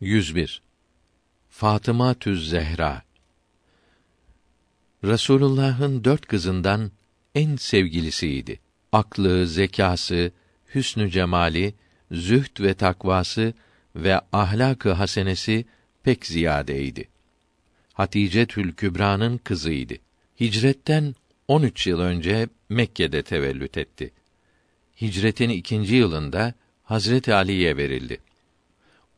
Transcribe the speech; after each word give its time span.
101 0.00 0.62
Fatıma 1.48 2.14
Tüz 2.14 2.50
Zehra 2.50 3.02
Resulullah'ın 5.04 6.04
dört 6.04 6.26
kızından 6.26 6.90
en 7.34 7.56
sevgilisiydi. 7.56 8.60
Aklı, 8.92 9.46
zekası, 9.46 10.32
hüsnü 10.74 11.10
cemali, 11.10 11.74
zühd 12.10 12.60
ve 12.60 12.74
takvası 12.74 13.54
ve 13.94 14.20
ahlakı 14.32 14.92
hasenesi 14.92 15.64
pek 16.02 16.26
ziyadeydi. 16.26 17.08
Hatice 17.92 18.46
Tül 18.46 18.72
Kübra'nın 18.72 19.38
kızıydı. 19.38 19.94
Hicretten 20.40 21.14
13 21.48 21.86
yıl 21.86 22.00
önce 22.00 22.48
Mekke'de 22.68 23.22
tevellüt 23.22 23.78
etti. 23.78 24.12
Hicretin 25.00 25.50
ikinci 25.50 25.94
yılında 25.94 26.54
Hazreti 26.82 27.34
Ali'ye 27.34 27.76
verildi. 27.76 28.25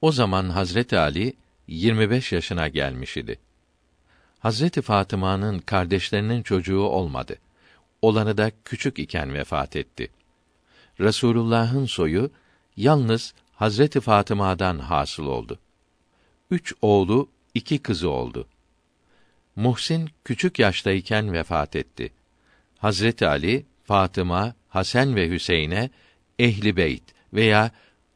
O 0.01 0.13
zaman 0.13 0.51
Hazreti 0.51 0.99
Ali 0.99 1.35
25 1.67 2.33
yaşına 2.33 2.69
gelmiş 2.69 3.17
idi. 3.17 3.39
Hazreti 4.39 4.83
Fatıma'nın 4.83 5.59
kardeşlerinin 5.59 6.43
çocuğu 6.43 6.81
olmadı. 6.81 7.37
Olanı 8.03 8.39
da 8.39 8.53
küçük 8.65 8.99
iken 8.99 9.35
vefat 9.35 9.77
etti. 9.77 10.11
Resulullah'ın 11.01 11.87
soyu 11.87 12.31
yalnız 12.77 13.35
Hazreti 13.55 14.01
Fatıma'dan 14.01 14.79
hasıl 14.79 15.27
oldu. 15.27 15.59
Üç 16.51 16.75
oğlu, 16.83 17.29
iki 17.55 17.79
kızı 17.79 18.11
oldu. 18.11 18.47
Muhsin 19.57 20.11
küçük 20.25 20.59
yaştayken 20.59 21.33
vefat 21.33 21.77
etti. 21.77 22.13
Hazreti 22.79 23.27
Ali, 23.27 23.67
Fatıma, 23.85 24.55
Hasan 24.69 25.17
ve 25.17 25.31
Hüseyin'e 25.31 25.91
ehli 26.39 26.77
beyt 26.77 27.03
veya 27.33 27.71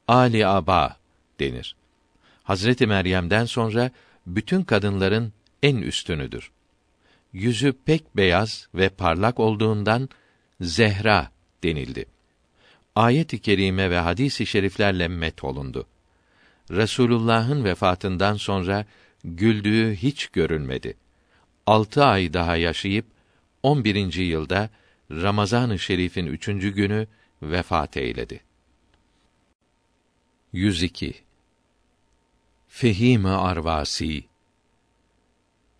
ali 0.08 0.46
aba 0.46 1.01
denir. 1.40 1.76
Hazreti 2.42 2.86
Meryem'den 2.86 3.44
sonra 3.44 3.90
bütün 4.26 4.62
kadınların 4.62 5.32
en 5.62 5.76
üstünüdür. 5.76 6.50
Yüzü 7.32 7.72
pek 7.72 8.16
beyaz 8.16 8.68
ve 8.74 8.88
parlak 8.88 9.40
olduğundan 9.40 10.08
Zehra 10.60 11.30
denildi. 11.62 12.06
Ayet-i 12.96 13.38
kerime 13.38 13.90
ve 13.90 13.98
hadis-i 13.98 14.46
şeriflerle 14.46 15.08
met 15.08 15.44
olundu. 15.44 15.86
Resulullah'ın 16.70 17.64
vefatından 17.64 18.36
sonra 18.36 18.86
güldüğü 19.24 19.94
hiç 19.94 20.26
görülmedi. 20.26 20.94
Altı 21.66 22.04
ay 22.04 22.32
daha 22.32 22.56
yaşayıp 22.56 23.06
on 23.62 23.84
birinci 23.84 24.22
yılda 24.22 24.70
Ramazan-ı 25.10 25.78
Şerif'in 25.78 26.26
üçüncü 26.26 26.70
günü 26.70 27.06
vefat 27.42 27.96
eyledi. 27.96 28.40
102 30.54 31.14
Fehim 32.68 33.26
Arvasi 33.26 34.24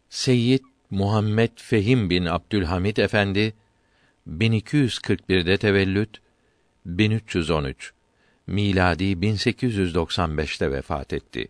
Seyyid 0.08 0.64
Muhammed 0.90 1.50
Fehim 1.56 2.10
bin 2.10 2.24
Abdülhamid 2.24 2.96
Efendi 2.96 3.54
1241'de 4.28 5.56
tevellüt 5.56 6.20
1313 6.86 7.92
miladi 8.46 9.04
1895'te 9.04 10.72
vefat 10.72 11.12
etti. 11.12 11.48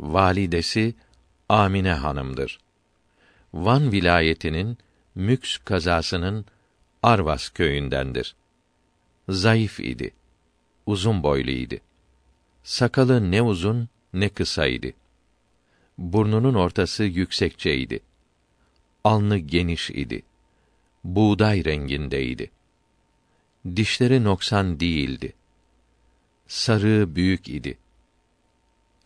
Validesi 0.00 0.94
Amine 1.48 1.92
hanımdır. 1.92 2.58
Van 3.54 3.92
vilayetinin 3.92 4.78
Müks 5.14 5.58
kazasının 5.58 6.46
Arvas 7.02 7.48
köyündendir. 7.48 8.36
Zayıf 9.28 9.80
idi. 9.80 10.14
Uzun 10.86 11.22
boyluydu. 11.22 11.74
Sakalı 12.64 13.30
ne 13.30 13.42
uzun 13.42 13.88
ne 14.12 14.28
kısaydı. 14.28 14.92
Burnunun 15.98 16.54
ortası 16.54 17.04
yüksekçeydi. 17.04 18.00
Alnı 19.04 19.38
geniş 19.38 19.90
idi. 19.90 20.22
Buğday 21.04 21.64
rengindeydi. 21.64 22.50
Dişleri 23.76 24.24
noksan 24.24 24.80
değildi. 24.80 25.32
Sarığı 26.46 27.16
büyük 27.16 27.48
idi. 27.48 27.78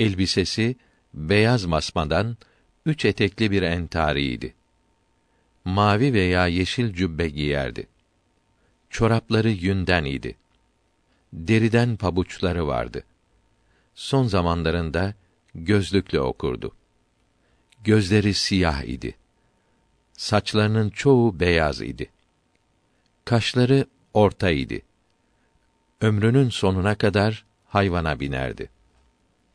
Elbisesi 0.00 0.77
beyaz 1.15 1.65
masmadan 1.65 2.37
üç 2.87 3.05
etekli 3.05 3.50
bir 3.50 3.62
entariydi. 3.62 4.55
Mavi 5.65 6.12
veya 6.12 6.47
yeşil 6.47 6.94
cübbe 6.94 7.28
giyerdi. 7.28 7.87
Çorapları 8.91 9.50
yünden 9.50 10.05
idi. 10.05 10.37
Deriden 11.33 11.97
pabuçları 11.97 12.67
vardı 12.67 13.05
son 13.97 14.27
zamanlarında 14.27 15.15
gözlükle 15.55 16.21
okurdu. 16.21 16.75
Gözleri 17.84 18.34
siyah 18.34 18.83
idi. 18.83 19.17
Saçlarının 20.12 20.91
çoğu 20.91 21.41
beyaz 21.41 21.81
idi. 21.81 22.11
Kaşları 23.25 23.87
orta 24.15 24.51
idi. 24.51 24.83
Ömrünün 26.01 26.49
sonuna 26.49 26.95
kadar 26.95 27.45
hayvana 27.67 28.21
binerdi. 28.21 28.71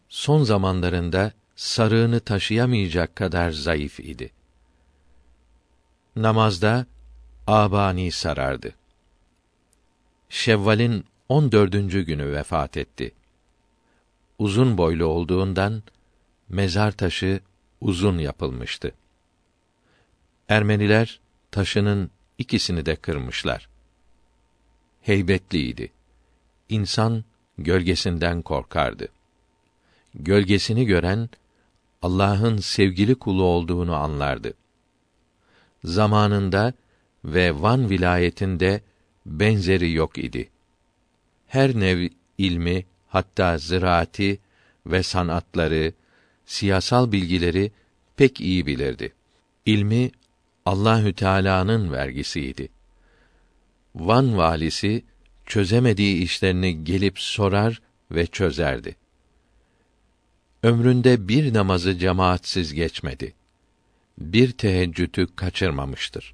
Son 0.10 0.44
zamanlarında 0.44 1.32
sarığını 1.56 2.20
taşıyamayacak 2.20 3.16
kadar 3.16 3.52
zayıf 3.52 4.00
idi. 4.00 4.32
Namazda 6.16 6.86
abani 7.48 8.12
sarardı. 8.12 8.76
Şevval'in 10.30 11.06
on 11.30 11.52
dördüncü 11.52 12.02
günü 12.02 12.32
vefat 12.32 12.78
etti 12.78 13.14
uzun 14.42 14.78
boylu 14.78 15.06
olduğundan 15.06 15.84
mezar 16.50 16.92
taşı 16.92 17.40
uzun 17.82 18.18
yapılmıştı. 18.18 18.92
Ermeniler 20.50 21.20
taşının 21.52 22.12
ikisini 22.38 22.86
de 22.86 22.96
kırmışlar. 22.96 23.70
Heybetliydi. 25.02 25.92
İnsan 26.70 27.24
gölgesinden 27.58 28.42
korkardı. 28.42 29.08
Gölgesini 30.14 30.86
gören 30.86 31.30
Allah'ın 32.02 32.58
sevgili 32.58 33.16
kulu 33.16 33.44
olduğunu 33.44 33.96
anlardı. 33.96 34.54
Zamanında 35.84 36.74
ve 37.26 37.62
Van 37.62 37.90
vilayetinde 37.90 38.82
benzeri 39.26 39.92
yok 39.92 40.18
idi. 40.18 40.50
Her 41.48 41.80
nev 41.80 42.10
ilmi, 42.38 42.86
hatta 43.12 43.58
ziraati 43.58 44.40
ve 44.86 45.04
sanatları, 45.04 45.94
siyasal 46.46 47.12
bilgileri 47.12 47.72
pek 48.16 48.42
iyi 48.42 48.66
bilirdi. 48.66 49.14
İlmi 49.66 50.12
Allahü 50.66 51.14
Teala'nın 51.14 51.92
vergisiydi. 51.92 52.70
Van 53.96 54.38
valisi 54.38 55.04
çözemediği 55.46 56.24
işlerini 56.24 56.84
gelip 56.84 57.20
sorar 57.20 57.82
ve 58.12 58.28
çözerdi. 58.28 58.96
Ömründe 60.64 61.28
bir 61.28 61.54
namazı 61.54 61.98
cemaatsiz 61.98 62.74
geçmedi. 62.74 63.34
Bir 64.18 64.52
teheccüdü 64.52 65.28
kaçırmamıştır. 65.36 66.34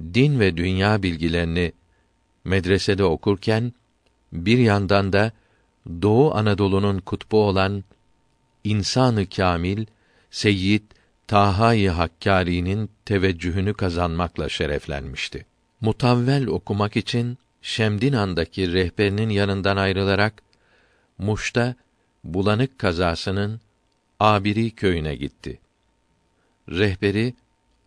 Din 0.00 0.40
ve 0.40 0.56
dünya 0.56 1.02
bilgilerini 1.02 1.72
medresede 2.44 3.04
okurken 3.04 3.72
bir 4.32 4.58
yandan 4.58 5.12
da 5.12 5.32
Doğu 6.02 6.34
Anadolu'nun 6.34 6.98
kutbu 6.98 7.44
olan 7.44 7.84
insanı 8.64 9.28
kamil 9.28 9.86
Seyyid 10.30 10.82
Taha-i 11.26 11.88
Hakkari'nin 11.88 12.90
teveccühünü 13.04 13.74
kazanmakla 13.74 14.48
şereflenmişti. 14.48 15.46
Mutavvel 15.80 16.46
okumak 16.46 16.96
için 16.96 17.38
Şemdinan'daki 17.62 18.72
rehberinin 18.72 19.28
yanından 19.28 19.76
ayrılarak 19.76 20.42
Muş'ta 21.18 21.74
bulanık 22.24 22.78
kazasının 22.78 23.60
Abiri 24.20 24.70
köyüne 24.70 25.14
gitti. 25.14 25.58
Rehberi 26.68 27.34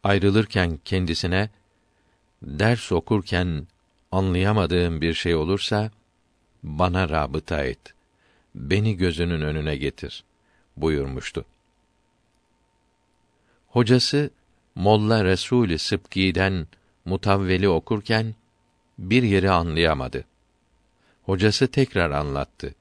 ayrılırken 0.03 0.79
kendisine 0.85 1.49
ders 2.43 2.91
okurken 2.91 3.67
anlayamadığım 4.11 5.01
bir 5.01 5.13
şey 5.13 5.35
olursa 5.35 5.91
bana 6.63 7.09
rabıta 7.09 7.63
et. 7.63 7.93
Beni 8.55 8.97
gözünün 8.97 9.41
önüne 9.41 9.75
getir 9.75 10.23
buyurmuştu. 10.77 11.45
Hocası 13.67 14.29
Molla 14.75 15.25
Resul 15.25 15.77
Sıbki'den 15.77 16.67
mutavveli 17.05 17.69
okurken 17.69 18.35
bir 18.97 19.23
yeri 19.23 19.51
anlayamadı. 19.51 20.25
Hocası 21.23 21.67
tekrar 21.67 22.11
anlattı. 22.11 22.75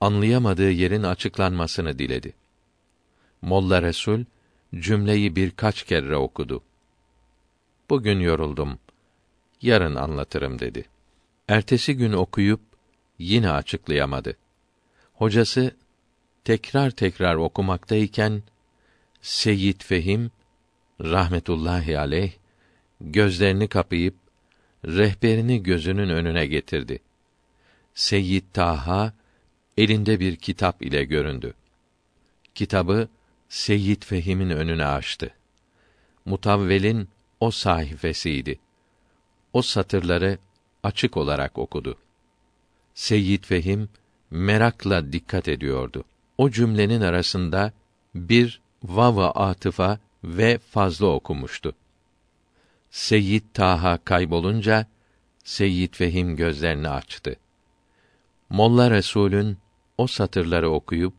Anlayamadığı 0.00 0.70
yerin 0.70 1.02
açıklanmasını 1.02 1.98
diledi. 1.98 2.34
Molla 3.42 3.82
Resul 3.82 4.24
cümleyi 4.74 5.36
birkaç 5.36 5.82
kere 5.82 6.16
okudu. 6.16 6.62
Bugün 7.90 8.20
yoruldum. 8.20 8.78
Yarın 9.62 9.94
anlatırım 9.94 10.58
dedi. 10.58 10.84
Ertesi 11.48 11.96
gün 11.96 12.12
okuyup 12.12 12.60
yine 13.18 13.50
açıklayamadı. 13.50 14.36
Hocası 15.12 15.76
tekrar 16.44 16.90
tekrar 16.90 17.34
okumaktayken 17.34 18.42
Seyyid 19.22 19.80
Fehim 19.80 20.30
rahmetullahi 21.00 21.98
aleyh 21.98 22.32
gözlerini 23.00 23.68
kapayıp 23.68 24.14
rehberini 24.84 25.62
gözünün 25.62 26.08
önüne 26.08 26.46
getirdi. 26.46 26.98
Seyyid 27.94 28.44
Taha 28.52 29.12
elinde 29.76 30.20
bir 30.20 30.36
kitap 30.36 30.82
ile 30.82 31.04
göründü. 31.04 31.54
Kitabı 32.54 33.08
Seyyid 33.48 34.02
Fehim'in 34.02 34.50
önüne 34.50 34.86
açtı. 34.86 35.34
Mutavvelin 36.24 37.08
o 37.40 37.50
sayfasıydı. 37.50 38.54
O 39.52 39.62
satırları 39.62 40.38
açık 40.82 41.16
olarak 41.16 41.58
okudu. 41.58 41.98
Seyyid 42.94 43.44
Fehim 43.44 43.88
merakla 44.30 45.12
dikkat 45.12 45.48
ediyordu. 45.48 46.04
O 46.38 46.50
cümlenin 46.50 47.00
arasında 47.00 47.72
bir 48.14 48.60
vava 48.82 49.30
atıfa 49.30 49.98
ve 50.24 50.58
fazla 50.58 51.06
okumuştu. 51.06 51.74
Seyyid 52.90 53.42
Taha 53.54 53.98
kaybolunca 54.04 54.86
Seyyid 55.44 55.94
Fehim 55.94 56.36
gözlerini 56.36 56.88
açtı. 56.88 57.36
Molla 58.50 58.90
Resulün 58.90 59.58
o 59.98 60.06
satırları 60.06 60.70
okuyup 60.70 61.14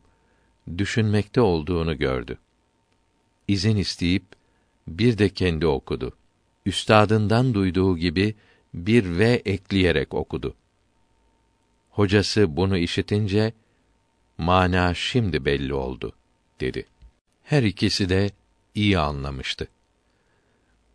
düşünmekte 0.78 1.40
olduğunu 1.40 1.98
gördü. 1.98 2.38
İzin 3.48 3.76
isteyip 3.76 4.24
bir 4.88 5.18
de 5.18 5.28
kendi 5.28 5.66
okudu. 5.66 6.12
Üstadından 6.66 7.54
duyduğu 7.54 7.98
gibi 7.98 8.34
bir 8.74 9.18
ve 9.18 9.42
ekleyerek 9.44 10.14
okudu. 10.14 10.54
Hocası 11.90 12.56
bunu 12.56 12.78
işitince 12.78 13.52
mana 14.38 14.94
şimdi 14.94 15.44
belli 15.44 15.74
oldu 15.74 16.12
dedi. 16.60 16.86
Her 17.42 17.62
ikisi 17.62 18.08
de 18.08 18.30
iyi 18.74 18.98
anlamıştı. 18.98 19.68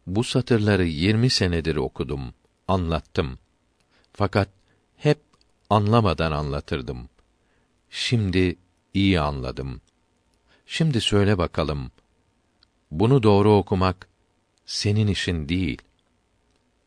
Bu 0.08 0.24
satırları 0.24 0.86
yirmi 0.86 1.30
senedir 1.30 1.76
okudum, 1.76 2.34
anlattım. 2.68 3.40
Fakat 4.14 4.50
hep 4.98 5.20
anlamadan 5.70 6.32
anlatırdım. 6.32 7.10
Şimdi 7.90 8.56
iyi 8.94 9.20
anladım. 9.20 9.82
Şimdi 10.66 11.02
söyle 11.02 11.38
bakalım. 11.38 11.92
Bunu 12.92 13.24
doğru 13.24 13.54
okumak 13.54 14.08
senin 14.66 15.08
işin 15.08 15.50
değil. 15.50 15.82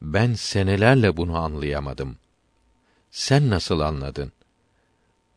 Ben 0.03 0.35
senelerle 0.35 1.17
bunu 1.17 1.37
anlayamadım. 1.37 2.17
Sen 3.11 3.51
nasıl 3.51 3.81
anladın? 3.81 4.33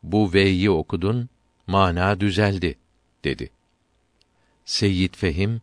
Bu 0.02 0.32
ve'yi 0.32 0.70
okudun, 0.70 1.28
mana 1.66 2.20
düzeldi, 2.20 2.78
dedi. 3.24 3.50
Seyyid 4.64 5.14
Fehim, 5.14 5.60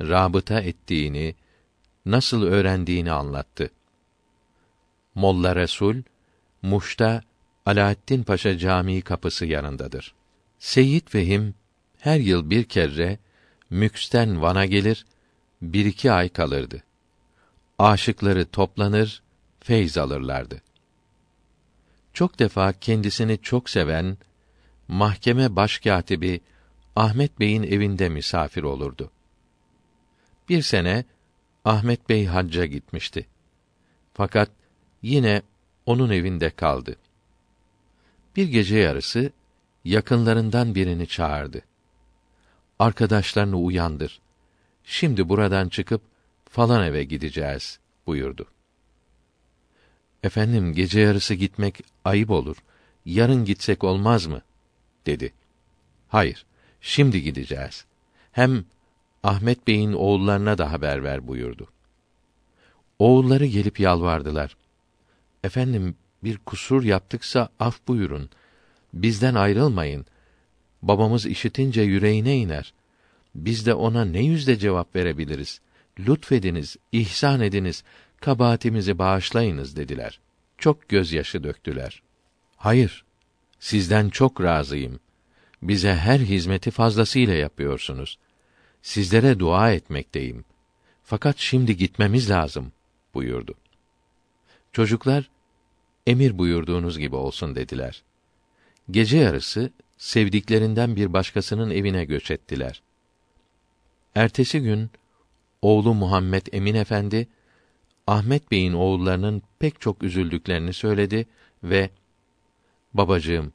rabıta 0.00 0.60
ettiğini, 0.60 1.34
nasıl 2.06 2.42
öğrendiğini 2.42 3.12
anlattı. 3.12 3.70
Molla 5.14 5.56
Resul, 5.56 5.96
Muş'ta 6.62 7.22
Alaaddin 7.66 8.22
Paşa 8.22 8.58
Camii 8.58 9.02
kapısı 9.02 9.46
yanındadır. 9.46 10.14
Seyyid 10.58 11.08
Fehim 11.08 11.54
her 11.98 12.20
yıl 12.20 12.50
bir 12.50 12.64
kere 12.64 13.18
Müks'ten 13.70 14.42
Van'a 14.42 14.64
gelir, 14.64 15.06
bir 15.62 15.84
iki 15.84 16.12
ay 16.12 16.28
kalırdı. 16.28 16.82
Aşıkları 17.78 18.46
toplanır, 18.46 19.22
feyz 19.60 19.98
alırlardı. 19.98 20.62
Çok 22.12 22.38
defa 22.38 22.72
kendisini 22.72 23.38
çok 23.42 23.70
seven 23.70 24.18
mahkeme 24.88 25.56
başkâtibi 25.56 26.40
Ahmet 26.96 27.40
Bey'in 27.40 27.62
evinde 27.62 28.08
misafir 28.08 28.62
olurdu. 28.62 29.10
Bir 30.48 30.62
sene 30.62 31.04
Ahmet 31.64 32.08
Bey 32.08 32.26
hacca 32.26 32.64
gitmişti. 32.64 33.26
Fakat 34.14 34.50
yine 35.02 35.42
onun 35.86 36.10
evinde 36.10 36.50
kaldı. 36.50 36.96
Bir 38.36 38.48
gece 38.48 38.76
yarısı 38.76 39.30
yakınlarından 39.84 40.74
birini 40.74 41.06
çağırdı. 41.06 41.62
Arkadaşlarını 42.78 43.56
uyandır. 43.56 44.20
Şimdi 44.84 45.28
buradan 45.28 45.68
çıkıp 45.68 46.02
falan 46.54 46.86
eve 46.86 47.04
gideceğiz 47.04 47.78
buyurdu. 48.06 48.46
Efendim 50.22 50.72
gece 50.72 51.00
yarısı 51.00 51.34
gitmek 51.34 51.80
ayıp 52.04 52.30
olur. 52.30 52.56
Yarın 53.04 53.44
gitsek 53.44 53.84
olmaz 53.84 54.26
mı? 54.26 54.42
dedi. 55.06 55.32
Hayır, 56.08 56.46
şimdi 56.80 57.22
gideceğiz. 57.22 57.84
Hem 58.32 58.64
Ahmet 59.22 59.66
Bey'in 59.66 59.92
oğullarına 59.92 60.58
da 60.58 60.72
haber 60.72 61.04
ver 61.04 61.28
buyurdu. 61.28 61.68
Oğulları 62.98 63.46
gelip 63.46 63.80
yalvardılar. 63.80 64.56
Efendim 65.44 65.96
bir 66.24 66.38
kusur 66.38 66.82
yaptıksa 66.82 67.48
af 67.60 67.80
buyurun. 67.88 68.30
Bizden 68.92 69.34
ayrılmayın. 69.34 70.06
Babamız 70.82 71.26
işitince 71.26 71.82
yüreğine 71.82 72.36
iner. 72.36 72.74
Biz 73.34 73.66
de 73.66 73.74
ona 73.74 74.04
ne 74.04 74.24
yüzde 74.24 74.58
cevap 74.58 74.96
verebiliriz? 74.96 75.60
Lütfediniz, 75.98 76.76
ihsan 76.92 77.40
ediniz, 77.40 77.84
kabahatimizi 78.20 78.98
bağışlayınız 78.98 79.76
dediler. 79.76 80.20
Çok 80.58 80.88
gözyaşı 80.88 81.44
döktüler. 81.44 82.02
Hayır, 82.56 83.04
sizden 83.58 84.08
çok 84.08 84.42
razıyım. 84.42 85.00
Bize 85.62 85.94
her 85.94 86.18
hizmeti 86.18 86.70
fazlasıyla 86.70 87.34
yapıyorsunuz. 87.34 88.18
Sizlere 88.82 89.38
dua 89.38 89.72
etmekteyim. 89.72 90.44
Fakat 91.04 91.38
şimdi 91.38 91.76
gitmemiz 91.76 92.30
lazım 92.30 92.72
buyurdu. 93.14 93.54
Çocuklar 94.72 95.30
emir 96.06 96.38
buyurduğunuz 96.38 96.98
gibi 96.98 97.16
olsun 97.16 97.54
dediler. 97.54 98.02
Gece 98.90 99.18
yarısı 99.18 99.70
sevdiklerinden 99.98 100.96
bir 100.96 101.12
başkasının 101.12 101.70
evine 101.70 102.04
göç 102.04 102.30
ettiler. 102.30 102.82
Ertesi 104.14 104.60
gün 104.60 104.90
oğlu 105.64 105.94
Muhammed 105.94 106.46
Emin 106.52 106.74
Efendi 106.74 107.28
Ahmet 108.06 108.50
Bey'in 108.50 108.72
oğullarının 108.72 109.42
pek 109.58 109.80
çok 109.80 110.02
üzüldüklerini 110.02 110.72
söyledi 110.72 111.26
ve 111.62 111.90
babacığım 112.94 113.52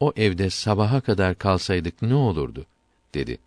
o 0.00 0.12
evde 0.16 0.50
sabaha 0.50 1.00
kadar 1.00 1.38
kalsaydık 1.38 2.02
ne 2.02 2.14
olurdu 2.14 2.66
dedi. 3.14 3.38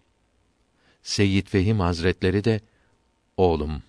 Seyyid 1.04 1.48
Fehim 1.48 1.80
Hazretleri 1.80 2.44
de 2.44 2.62
oğlum 3.38 3.84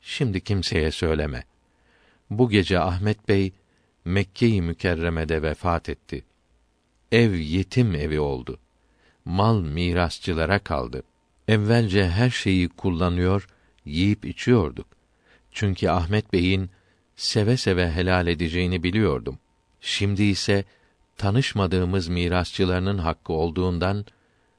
şimdi 0.00 0.40
kimseye 0.40 0.90
söyleme. 0.90 1.44
Bu 2.30 2.50
gece 2.50 2.80
Ahmet 2.80 3.28
Bey 3.28 3.52
Mekke-i 4.04 4.62
Mükerreme'de 4.62 5.42
vefat 5.42 5.88
etti. 5.88 6.24
Ev 7.12 7.34
yetim 7.34 7.94
evi 7.94 8.20
oldu. 8.20 8.58
Mal 9.24 9.60
mirasçılara 9.60 10.58
kaldı. 10.58 11.02
Evvelce 11.52 12.08
her 12.08 12.30
şeyi 12.30 12.68
kullanıyor, 12.68 13.48
yiyip 13.84 14.24
içiyorduk. 14.24 14.86
Çünkü 15.50 15.88
Ahmet 15.88 16.32
Bey'in 16.32 16.70
seve 17.16 17.56
seve 17.56 17.90
helal 17.90 18.26
edeceğini 18.26 18.82
biliyordum. 18.82 19.38
Şimdi 19.80 20.22
ise 20.22 20.64
tanışmadığımız 21.16 22.08
mirasçılarının 22.08 22.98
hakkı 22.98 23.32
olduğundan 23.32 24.04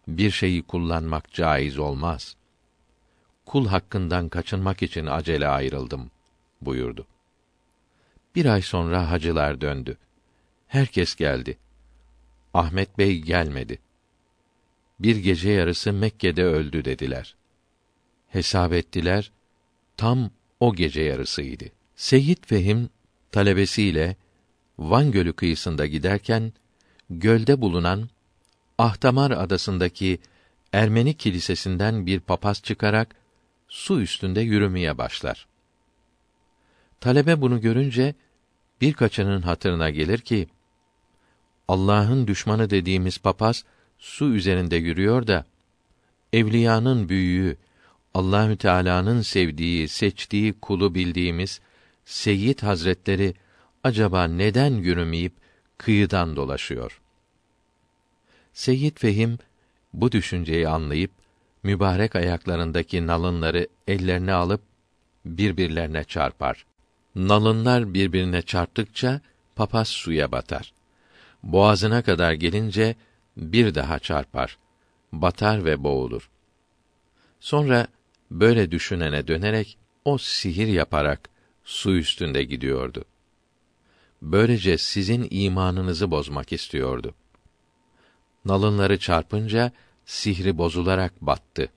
bir 0.07 0.31
şeyi 0.31 0.63
kullanmak 0.63 1.33
caiz 1.33 1.79
olmaz. 1.79 2.35
Kul 3.45 3.67
hakkından 3.67 4.29
kaçınmak 4.29 4.83
için 4.83 5.05
acele 5.05 5.47
ayrıldım 5.47 6.11
buyurdu. 6.61 7.07
Bir 8.35 8.45
ay 8.45 8.61
sonra 8.61 9.11
hacılar 9.11 9.61
döndü. 9.61 9.97
Herkes 10.67 11.15
geldi. 11.15 11.57
Ahmet 12.53 12.97
Bey 12.97 13.19
gelmedi. 13.21 13.79
Bir 15.03 15.15
gece 15.15 15.51
yarısı 15.51 15.93
Mekke'de 15.93 16.43
öldü 16.43 16.85
dediler. 16.85 17.35
Hesap 18.27 18.73
ettiler, 18.73 19.31
tam 19.97 20.29
o 20.59 20.75
gece 20.75 21.01
yarısıydı. 21.01 21.65
Seyyid 21.95 22.37
Fehim 22.45 22.89
talebesiyle 23.31 24.15
Van 24.79 25.11
Gölü 25.11 25.33
kıyısında 25.33 25.85
giderken 25.85 26.53
gölde 27.09 27.61
bulunan 27.61 28.09
Ahtamar 28.77 29.31
adasındaki 29.31 30.19
Ermeni 30.73 31.13
kilisesinden 31.13 32.05
bir 32.05 32.19
papaz 32.19 32.61
çıkarak 32.63 33.15
su 33.67 34.01
üstünde 34.01 34.41
yürümeye 34.41 34.97
başlar. 34.97 35.47
Talebe 37.01 37.41
bunu 37.41 37.61
görünce 37.61 38.15
birkaçının 38.81 39.41
hatırına 39.41 39.89
gelir 39.89 40.19
ki 40.19 40.47
Allah'ın 41.67 42.27
düşmanı 42.27 42.69
dediğimiz 42.69 43.17
papaz 43.17 43.65
su 44.03 44.33
üzerinde 44.33 44.75
yürüyor 44.75 45.27
da 45.27 45.45
evliyanın 46.33 47.09
büyüğü 47.09 47.57
Allahü 48.13 48.57
Teala'nın 48.57 49.21
sevdiği, 49.21 49.87
seçtiği 49.87 50.53
kulu 50.53 50.95
bildiğimiz 50.95 51.61
Seyyid 52.05 52.59
Hazretleri 52.59 53.33
acaba 53.83 54.23
neden 54.23 54.71
yürümeyip 54.71 55.33
kıyıdan 55.77 56.35
dolaşıyor? 56.35 57.01
Seyyid 58.53 58.97
Fehim 58.97 59.37
bu 59.93 60.11
düşünceyi 60.11 60.67
anlayıp 60.67 61.11
mübarek 61.63 62.15
ayaklarındaki 62.15 63.07
nalınları 63.07 63.67
ellerine 63.87 64.33
alıp 64.33 64.61
birbirlerine 65.25 66.03
çarpar. 66.03 66.65
Nalınlar 67.15 67.93
birbirine 67.93 68.41
çarptıkça 68.41 69.21
papaz 69.55 69.87
suya 69.87 70.31
batar. 70.31 70.73
Boğazına 71.43 72.01
kadar 72.01 72.33
gelince 72.33 72.95
bir 73.37 73.75
daha 73.75 73.99
çarpar. 73.99 74.57
Batar 75.11 75.65
ve 75.65 75.83
boğulur. 75.83 76.29
Sonra 77.39 77.87
böyle 78.31 78.71
düşünene 78.71 79.27
dönerek 79.27 79.77
o 80.05 80.17
sihir 80.17 80.67
yaparak 80.67 81.29
su 81.63 81.95
üstünde 81.95 82.43
gidiyordu. 82.43 83.05
Böylece 84.21 84.77
sizin 84.77 85.27
imanınızı 85.29 86.11
bozmak 86.11 86.53
istiyordu. 86.53 87.15
Nalınları 88.45 88.99
çarpınca 88.99 89.71
sihri 90.05 90.57
bozularak 90.57 91.21
battı. 91.21 91.69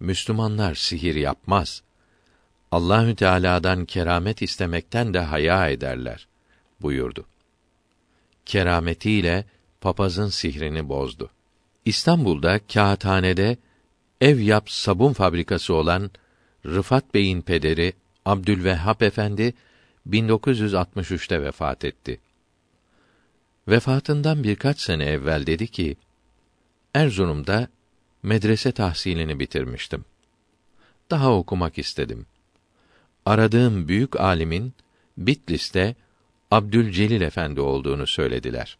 Müslümanlar 0.00 0.74
sihir 0.74 1.14
yapmaz. 1.14 1.82
Allahü 2.70 3.14
Teala'dan 3.16 3.84
keramet 3.84 4.42
istemekten 4.42 5.14
de 5.14 5.18
haya 5.18 5.68
ederler 5.68 6.28
buyurdu. 6.80 7.26
Kerametiyle 8.46 9.44
papazın 9.86 10.28
sihrini 10.28 10.88
bozdu. 10.88 11.30
İstanbul'da 11.84 12.60
kağıthanede 12.66 13.56
ev 14.20 14.38
yap 14.38 14.70
sabun 14.70 15.12
fabrikası 15.12 15.74
olan 15.74 16.10
Rıfat 16.64 17.14
Bey'in 17.14 17.42
pederi 17.42 17.92
Abdülvehhab 18.24 19.00
Efendi 19.00 19.54
1963'te 20.10 21.42
vefat 21.42 21.84
etti. 21.84 22.20
Vefatından 23.68 24.44
birkaç 24.44 24.80
sene 24.80 25.04
evvel 25.04 25.46
dedi 25.46 25.66
ki: 25.66 25.96
Erzurum'da 26.94 27.68
medrese 28.22 28.72
tahsilini 28.72 29.40
bitirmiştim. 29.40 30.04
Daha 31.10 31.32
okumak 31.34 31.78
istedim. 31.78 32.26
Aradığım 33.26 33.88
büyük 33.88 34.20
alimin 34.20 34.72
Bitlis'te 35.18 35.94
Abdülcelil 36.50 37.20
Efendi 37.20 37.60
olduğunu 37.60 38.06
söylediler. 38.06 38.78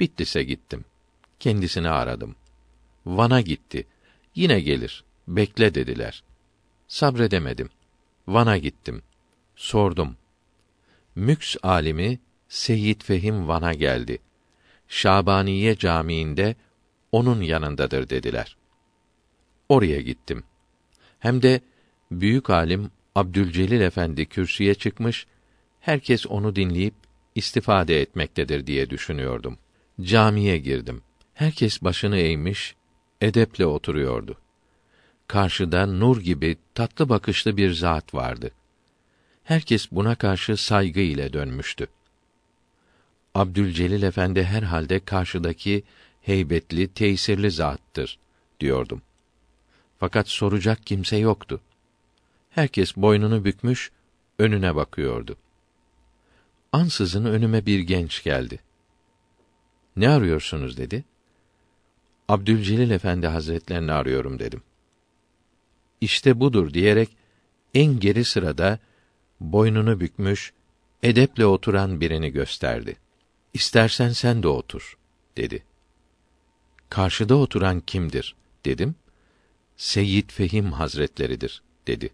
Bitlis'e 0.00 0.42
gittim. 0.42 0.84
Kendisini 1.40 1.88
aradım. 1.88 2.36
Van'a 3.06 3.40
gitti. 3.40 3.86
Yine 4.34 4.60
gelir. 4.60 5.04
Bekle 5.28 5.74
dediler. 5.74 6.22
Sabredemedim. 6.88 7.70
Van'a 8.26 8.58
gittim. 8.58 9.02
Sordum. 9.56 10.16
Müks 11.14 11.56
alimi 11.62 12.18
Seyyid 12.48 13.00
Fehim 13.00 13.48
Van'a 13.48 13.72
geldi. 13.72 14.18
Şabaniye 14.88 15.76
Camii'nde 15.76 16.56
onun 17.12 17.40
yanındadır 17.40 18.10
dediler. 18.10 18.56
Oraya 19.68 20.00
gittim. 20.00 20.44
Hem 21.18 21.42
de 21.42 21.60
büyük 22.10 22.50
alim 22.50 22.90
Abdülcelil 23.14 23.80
Efendi 23.80 24.26
kürsüye 24.26 24.74
çıkmış, 24.74 25.26
herkes 25.80 26.26
onu 26.26 26.56
dinleyip 26.56 26.94
istifade 27.34 28.00
etmektedir 28.00 28.66
diye 28.66 28.90
düşünüyordum. 28.90 29.58
Camiye 30.00 30.58
girdim. 30.58 31.02
Herkes 31.34 31.82
başını 31.82 32.18
eğmiş, 32.18 32.74
edeple 33.20 33.66
oturuyordu. 33.66 34.38
Karşıda 35.26 35.86
nur 35.86 36.20
gibi 36.20 36.56
tatlı 36.74 37.08
bakışlı 37.08 37.56
bir 37.56 37.72
zat 37.72 38.14
vardı. 38.14 38.50
Herkes 39.44 39.88
buna 39.92 40.14
karşı 40.14 40.56
saygı 40.56 41.00
ile 41.00 41.32
dönmüştü. 41.32 41.86
Abdülcelil 43.34 44.02
Efendi 44.02 44.44
herhalde 44.44 45.00
karşıdaki 45.00 45.82
heybetli, 46.22 46.88
tesirli 46.88 47.50
zattır 47.50 48.18
diyordum. 48.60 49.02
Fakat 49.98 50.28
soracak 50.28 50.86
kimse 50.86 51.16
yoktu. 51.16 51.60
Herkes 52.50 52.96
boynunu 52.96 53.44
bükmüş, 53.44 53.90
önüne 54.38 54.74
bakıyordu. 54.74 55.36
Ansızın 56.72 57.24
önüme 57.24 57.66
bir 57.66 57.80
genç 57.80 58.24
geldi. 58.24 58.67
Ne 59.96 60.08
arıyorsunuz 60.08 60.76
dedi. 60.76 61.04
Abdülcelil 62.28 62.90
Efendi 62.90 63.26
Hazretlerini 63.26 63.92
arıyorum 63.92 64.38
dedim. 64.38 64.62
İşte 66.00 66.40
budur 66.40 66.74
diyerek 66.74 67.08
en 67.74 68.00
geri 68.00 68.24
sırada 68.24 68.78
boynunu 69.40 70.00
bükmüş, 70.00 70.52
edeple 71.02 71.46
oturan 71.46 72.00
birini 72.00 72.30
gösterdi. 72.30 72.96
İstersen 73.54 74.10
sen 74.10 74.42
de 74.42 74.48
otur 74.48 74.98
dedi. 75.36 75.64
Karşıda 76.90 77.34
oturan 77.36 77.80
kimdir 77.80 78.34
dedim. 78.64 78.94
Seyyid 79.76 80.30
Fehim 80.30 80.72
Hazretleridir 80.72 81.62
dedi. 81.86 82.10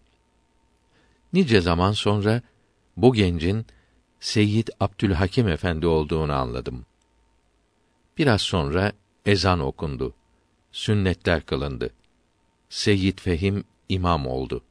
Nice 1.33 1.61
zaman 1.61 1.91
sonra 1.91 2.41
bu 2.97 3.13
gencin 3.13 3.65
Seyyid 4.19 4.67
Abdülhakim 4.79 5.47
Efendi 5.47 5.87
olduğunu 5.87 6.33
anladım. 6.33 6.85
Biraz 8.17 8.41
sonra 8.41 8.91
ezan 9.25 9.59
okundu. 9.59 10.13
Sünnetler 10.71 11.45
kılındı. 11.45 11.89
Seyyid 12.69 13.19
Fehim 13.19 13.63
imam 13.89 14.27
oldu. 14.27 14.63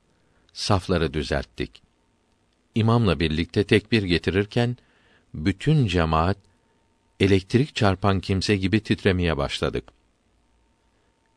Safları 0.52 1.14
düzelttik. 1.14 1.82
İmamla 2.74 3.20
birlikte 3.20 3.64
tekbir 3.64 4.02
getirirken 4.02 4.76
bütün 5.34 5.86
cemaat 5.86 6.36
elektrik 7.20 7.74
çarpan 7.74 8.20
kimse 8.20 8.56
gibi 8.56 8.80
titremeye 8.80 9.36
başladık. 9.36 9.84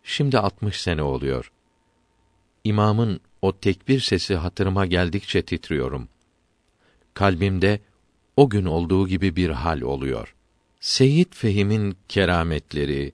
Şimdi 0.03 0.39
60 0.39 0.81
sene 0.81 1.03
oluyor. 1.03 1.51
İmamın 2.63 3.19
o 3.41 3.57
tekbir 3.57 3.99
sesi 3.99 4.35
hatırıma 4.35 4.85
geldikçe 4.85 5.41
titriyorum. 5.41 6.09
Kalbimde 7.13 7.79
o 8.37 8.49
gün 8.49 8.65
olduğu 8.65 9.07
gibi 9.07 9.35
bir 9.35 9.49
hal 9.49 9.81
oluyor. 9.81 10.36
Seyyid 10.87 11.33
Fehim'in 11.33 11.97
kerametleri, 12.09 13.13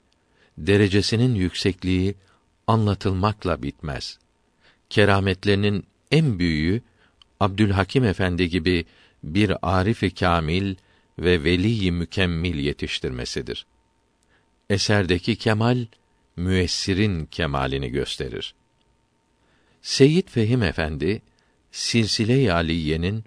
derecesinin 0.58 1.34
yüksekliği 1.34 2.14
anlatılmakla 2.66 3.62
bitmez. 3.62 4.18
Kerametlerinin 4.90 5.84
en 6.10 6.38
büyüğü 6.38 6.82
Abdülhakim 7.40 8.04
Efendi 8.04 8.48
gibi 8.48 8.84
bir 9.22 9.52
arif 9.62 10.18
kamil 10.18 10.74
ve 11.18 11.44
veli 11.44 11.92
mükemmel 11.92 12.54
yetiştirmesidir. 12.54 13.66
Eserdeki 14.70 15.36
kemal 15.36 15.86
müessirin 16.36 17.26
kemalini 17.26 17.90
gösterir. 17.90 18.54
Seyyid 19.82 20.28
Fehim 20.28 20.62
Efendi 20.62 21.22
Silsile-i 21.72 22.52
Aliye'nin 22.52 23.24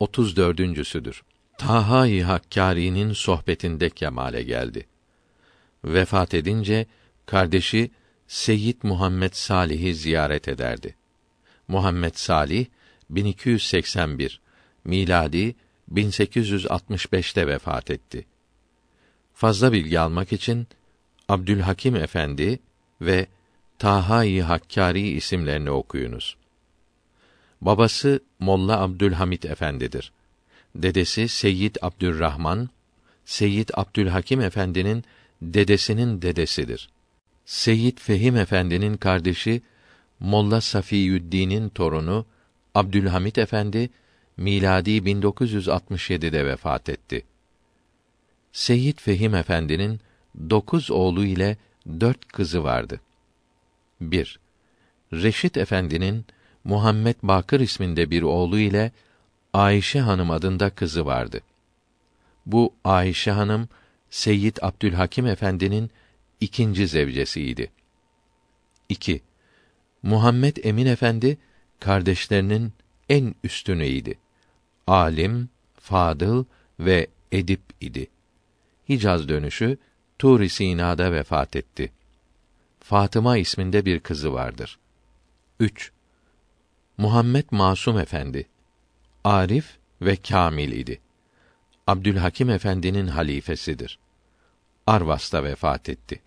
34.südür. 0.00 1.22
Taha-i 1.66 2.22
Hakkari'nin 2.22 3.12
sohbetinde 3.12 3.90
kemale 3.90 4.42
geldi. 4.42 4.86
Vefat 5.84 6.34
edince 6.34 6.86
kardeşi 7.26 7.90
Seyyid 8.26 8.76
Muhammed 8.82 9.32
Salih'i 9.32 9.94
ziyaret 9.94 10.48
ederdi. 10.48 10.94
Muhammed 11.68 12.14
Salih 12.14 12.66
1281 13.10 14.40
miladi 14.84 15.54
1865'te 15.92 17.46
vefat 17.46 17.90
etti. 17.90 18.26
Fazla 19.34 19.72
bilgi 19.72 20.00
almak 20.00 20.32
için 20.32 20.66
Abdülhakim 21.28 21.96
Efendi 21.96 22.58
ve 23.00 23.26
Taha-i 23.78 24.42
Hakkari 24.42 25.08
isimlerini 25.08 25.70
okuyunuz. 25.70 26.36
Babası 27.60 28.20
Molla 28.38 28.80
Abdülhamit 28.80 29.44
Efendidir. 29.44 30.12
Dedesi 30.74 31.28
Seyyid 31.28 31.76
Abdülrahman, 31.82 32.68
Seyyid 33.24 33.68
Abdülhakim 33.74 34.40
Efendi'nin 34.40 35.04
dedesinin 35.42 36.22
dedesidir. 36.22 36.88
Seyyid 37.44 37.98
Fehim 37.98 38.36
Efendi'nin 38.36 38.96
kardeşi 38.96 39.62
Molla 40.20 40.60
Safiyüddin'in 40.60 41.68
torunu 41.68 42.26
Abdülhamit 42.74 43.38
Efendi 43.38 43.90
miladi 44.36 44.90
1967'de 44.90 46.46
vefat 46.46 46.88
etti. 46.88 47.24
Seyyid 48.52 48.98
Fehim 48.98 49.34
Efendi'nin 49.34 50.00
dokuz 50.50 50.90
oğlu 50.90 51.24
ile 51.24 51.56
dört 52.00 52.28
kızı 52.28 52.64
vardı. 52.64 53.00
1. 54.00 54.38
Reşit 55.12 55.56
Efendi'nin 55.56 56.24
Muhammed 56.64 57.16
Bakır 57.22 57.60
isminde 57.60 58.10
bir 58.10 58.22
oğlu 58.22 58.58
ile 58.58 58.92
Ayşe 59.52 60.00
Hanım 60.00 60.30
adında 60.30 60.70
kızı 60.70 61.06
vardı. 61.06 61.40
Bu 62.46 62.74
Ayşe 62.84 63.30
Hanım 63.30 63.68
Seyyid 64.10 64.56
Abdülhakim 64.62 65.26
Efendi'nin 65.26 65.90
ikinci 66.40 66.88
zevcesiydi. 66.88 67.70
2. 68.88 69.22
Muhammed 70.02 70.56
Emin 70.62 70.86
Efendi 70.86 71.38
kardeşlerinin 71.80 72.72
en 73.08 73.34
üstüneydi. 73.44 74.18
Alim, 74.86 75.48
fadıl 75.80 76.44
ve 76.80 77.06
edip 77.32 77.62
idi. 77.80 78.06
Hicaz 78.88 79.28
dönüşü 79.28 79.78
Tur-i 80.18 80.48
Sina'da 80.48 81.12
vefat 81.12 81.56
etti. 81.56 81.92
Fatıma 82.80 83.36
isminde 83.36 83.84
bir 83.84 84.00
kızı 84.00 84.32
vardır. 84.32 84.78
3. 85.60 85.92
Muhammed 86.98 87.44
Masum 87.50 87.98
Efendi 87.98 88.51
arif 89.24 89.78
ve 90.02 90.16
kamil 90.16 90.72
idi. 90.72 91.00
Abdülhakim 91.86 92.50
Efendi'nin 92.50 93.06
halifesidir. 93.06 93.98
Arvas'ta 94.86 95.44
vefat 95.44 95.88
etti. 95.88 96.20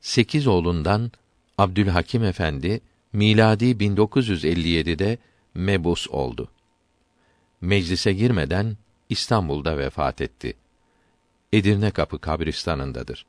Sekiz 0.00 0.46
oğlundan 0.46 1.12
Abdülhakim 1.58 2.24
Efendi 2.24 2.80
miladi 3.12 3.64
1957'de 3.64 5.18
mebus 5.54 6.08
oldu. 6.08 6.50
Meclise 7.60 8.12
girmeden 8.12 8.76
İstanbul'da 9.08 9.78
vefat 9.78 10.20
etti. 10.20 10.54
Edirne 11.52 11.90
Kapı 11.90 12.18
kabristanındadır. 12.18 13.26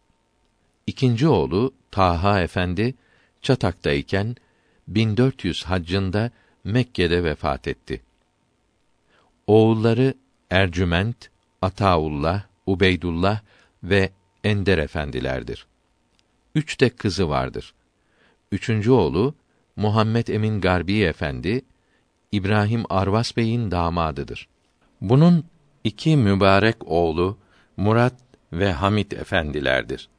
İkinci 0.88 1.28
oğlu 1.28 1.74
Taha 1.92 2.42
Efendi 2.42 2.96
Çatak'tayken 3.42 4.36
1400 4.88 5.64
haccında 5.64 6.32
Mekke'de 6.64 7.24
vefat 7.24 7.68
etti. 7.68 8.02
Oğulları 9.48 10.14
Ercüment, 10.50 11.30
Ataullah, 11.62 12.44
Ubeydullah 12.66 13.42
ve 13.84 14.10
Ender 14.44 14.78
efendilerdir. 14.78 15.68
Üç 16.56 16.80
de 16.80 16.90
kızı 16.90 17.30
vardır. 17.30 17.74
Üçüncü 18.52 18.92
oğlu 18.92 19.36
Muhammed 19.76 20.28
Emin 20.28 20.62
Garbi 20.62 21.02
Efendi, 21.02 21.62
İbrahim 22.32 22.84
Arvas 22.90 23.38
Bey'in 23.38 23.72
damadıdır. 23.72 24.48
Bunun 25.02 25.46
iki 25.84 26.18
mübarek 26.18 26.76
oğlu 26.86 27.38
Murat 27.78 28.16
ve 28.54 28.72
Hamit 28.72 29.14
efendilerdir. 29.14 30.10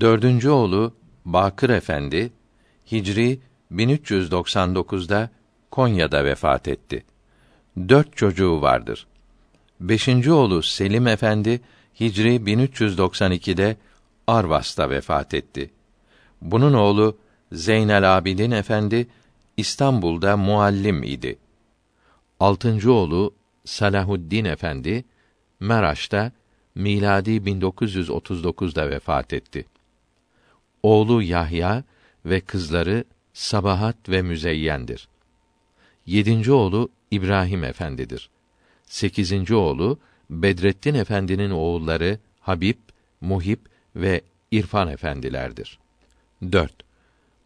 Dördüncü 0.00 0.50
oğlu 0.50 0.94
Bakır 1.24 1.70
Efendi, 1.70 2.32
Hicri 2.92 3.40
1399'da 3.72 5.30
Konya'da 5.70 6.24
vefat 6.24 6.68
etti. 6.68 7.04
Dört 7.76 8.16
çocuğu 8.16 8.62
vardır. 8.62 9.06
Beşinci 9.80 10.32
oğlu 10.32 10.62
Selim 10.62 11.06
Efendi, 11.06 11.60
Hicri 12.00 12.36
1392'de 12.36 13.76
Arvas'ta 14.26 14.90
vefat 14.90 15.34
etti. 15.34 15.70
Bunun 16.42 16.72
oğlu 16.74 17.18
Zeynel 17.52 18.16
Abidin 18.16 18.50
Efendi, 18.50 19.06
İstanbul'da 19.56 20.36
muallim 20.36 21.02
idi. 21.02 21.38
Altıncı 22.40 22.92
oğlu 22.92 23.34
Salahuddin 23.64 24.44
Efendi, 24.44 25.04
Meraş'ta 25.60 26.32
miladi 26.74 27.30
1939'da 27.30 28.90
vefat 28.90 29.32
etti. 29.32 29.66
Oğlu 30.82 31.22
Yahya 31.22 31.84
ve 32.26 32.40
kızları 32.40 33.04
Sabahat 33.32 34.08
ve 34.08 34.22
Müzeyyendir. 34.22 35.08
Yedinci 36.06 36.52
oğlu 36.52 36.88
İbrahim 37.10 37.64
Efendidir. 37.64 38.30
Sekizinci 38.84 39.54
oğlu 39.54 39.98
Bedrettin 40.30 40.94
Efendi'nin 40.94 41.50
oğulları 41.50 42.18
Habib, 42.40 42.78
Muhib 43.20 43.58
ve 43.96 44.20
İrfan 44.50 44.88
efendilerdir. 44.88 45.78
4. 46.52 46.72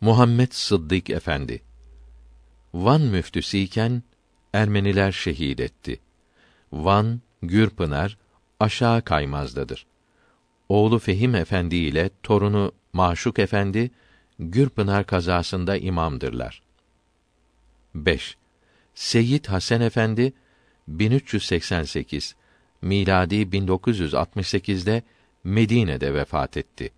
Muhammed 0.00 0.52
Sıddık 0.52 1.10
Efendi 1.10 1.62
Van 2.74 3.00
müftüsüyken 3.00 4.02
Ermeniler 4.52 5.12
şehit 5.12 5.60
etti. 5.60 6.00
Van, 6.72 7.20
Gürpınar, 7.42 8.18
aşağı 8.60 9.02
kaymazdadır. 9.02 9.86
Oğlu 10.68 10.98
Fehim 10.98 11.34
Efendi 11.34 11.76
ile 11.76 12.10
torunu 12.22 12.72
Maşuk 12.92 13.38
Efendi 13.38 13.90
Gürpınar 14.38 15.06
kazasında 15.06 15.76
imamdırlar. 15.76 16.62
5. 17.94 18.36
Seyyid 18.98 19.46
Hasan 19.46 19.80
Efendi 19.80 20.32
1388 20.88 22.34
miladi 22.82 23.34
1968'de 23.34 25.02
Medine'de 25.44 26.14
vefat 26.14 26.56
etti. 26.56 26.90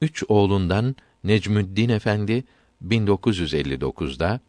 Üç 0.00 0.24
oğlundan 0.28 0.96
Necmüddin 1.24 1.88
Efendi 1.88 2.44
1959'da, 2.86 4.40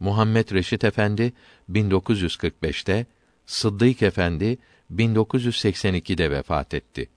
Muhammed 0.00 0.50
Reşit 0.50 0.84
Efendi 0.84 1.32
1945'te, 1.72 3.06
Sıddık 3.46 4.02
Efendi 4.02 4.58
1982'de 4.94 6.30
vefat 6.30 6.74
etti. 6.74 7.08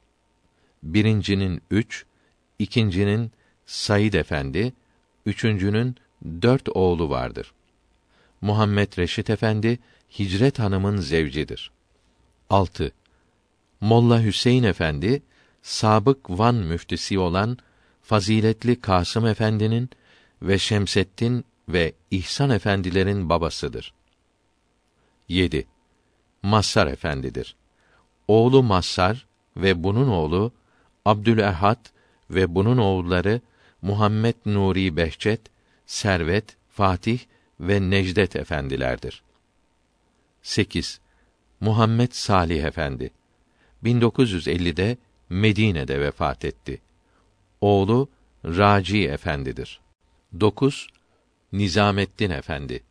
Birincinin 0.84 1.62
üç, 1.72 2.06
ikincinin 2.60 3.32
Said 3.66 4.14
Efendi, 4.14 4.74
üçüncünün 5.26 5.96
dört 6.42 6.70
oğlu 6.70 7.10
vardır. 7.10 7.54
Muhammed 8.42 8.98
Reşit 8.98 9.30
Efendi 9.30 9.80
Hicret 10.20 10.60
Hanım'ın 10.60 10.98
zevcidir. 10.98 11.72
6. 12.50 12.92
Molla 13.82 14.24
Hüseyin 14.24 14.64
Efendi 14.64 15.24
sabık 15.62 16.30
Van 16.30 16.56
müftüsü 16.56 17.20
olan 17.20 17.58
faziletli 18.02 18.82
Kasım 18.82 19.26
Efendi'nin 19.26 19.90
ve 20.42 20.60
Şemseddin 20.60 21.46
ve 21.70 21.94
İhsan 22.12 22.50
efendilerin 22.50 23.30
babasıdır. 23.30 23.94
7. 25.28 25.68
Massar 26.44 26.88
Efendidir. 26.88 27.56
Oğlu 28.28 28.64
Massar 28.64 29.26
ve 29.58 29.84
bunun 29.84 30.08
oğlu 30.08 30.52
Abdülehad 31.06 31.86
ve 32.30 32.56
bunun 32.56 32.78
oğulları 32.78 33.42
Muhammed 33.82 34.36
Nuri 34.46 34.98
Behçet, 34.98 35.42
Servet, 35.86 36.58
Fatih 36.70 37.20
ve 37.62 37.90
Necdet 37.90 38.36
efendilerdir. 38.36 39.24
8. 40.42 41.00
Muhammed 41.60 42.12
Salih 42.12 42.64
Efendi 42.64 43.12
1950'de 43.84 44.98
Medine'de 45.30 46.00
vefat 46.00 46.46
etti. 46.46 46.82
Oğlu 47.62 48.10
Raci 48.46 49.08
Efendidir. 49.08 49.80
9. 50.40 50.88
Nizamettin 51.52 52.30
Efendi 52.30 52.84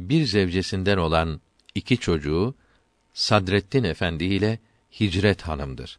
Bir 0.00 0.24
zevcesinden 0.24 0.96
olan 0.96 1.40
iki 1.74 1.98
çocuğu 1.98 2.54
Sadrettin 3.14 3.84
Efendi 3.84 4.24
ile 4.24 4.58
Hicret 5.00 5.42
Hanım'dır. 5.42 5.98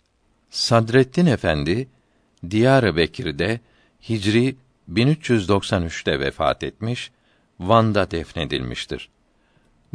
Sadrettin 0.49 1.25
Efendi 1.25 1.87
Diyarbakır'da 2.49 3.59
Hicri 4.09 4.55
1393'te 4.91 6.19
vefat 6.19 6.63
etmiş, 6.63 7.11
Van'da 7.59 8.11
defnedilmiştir. 8.11 9.09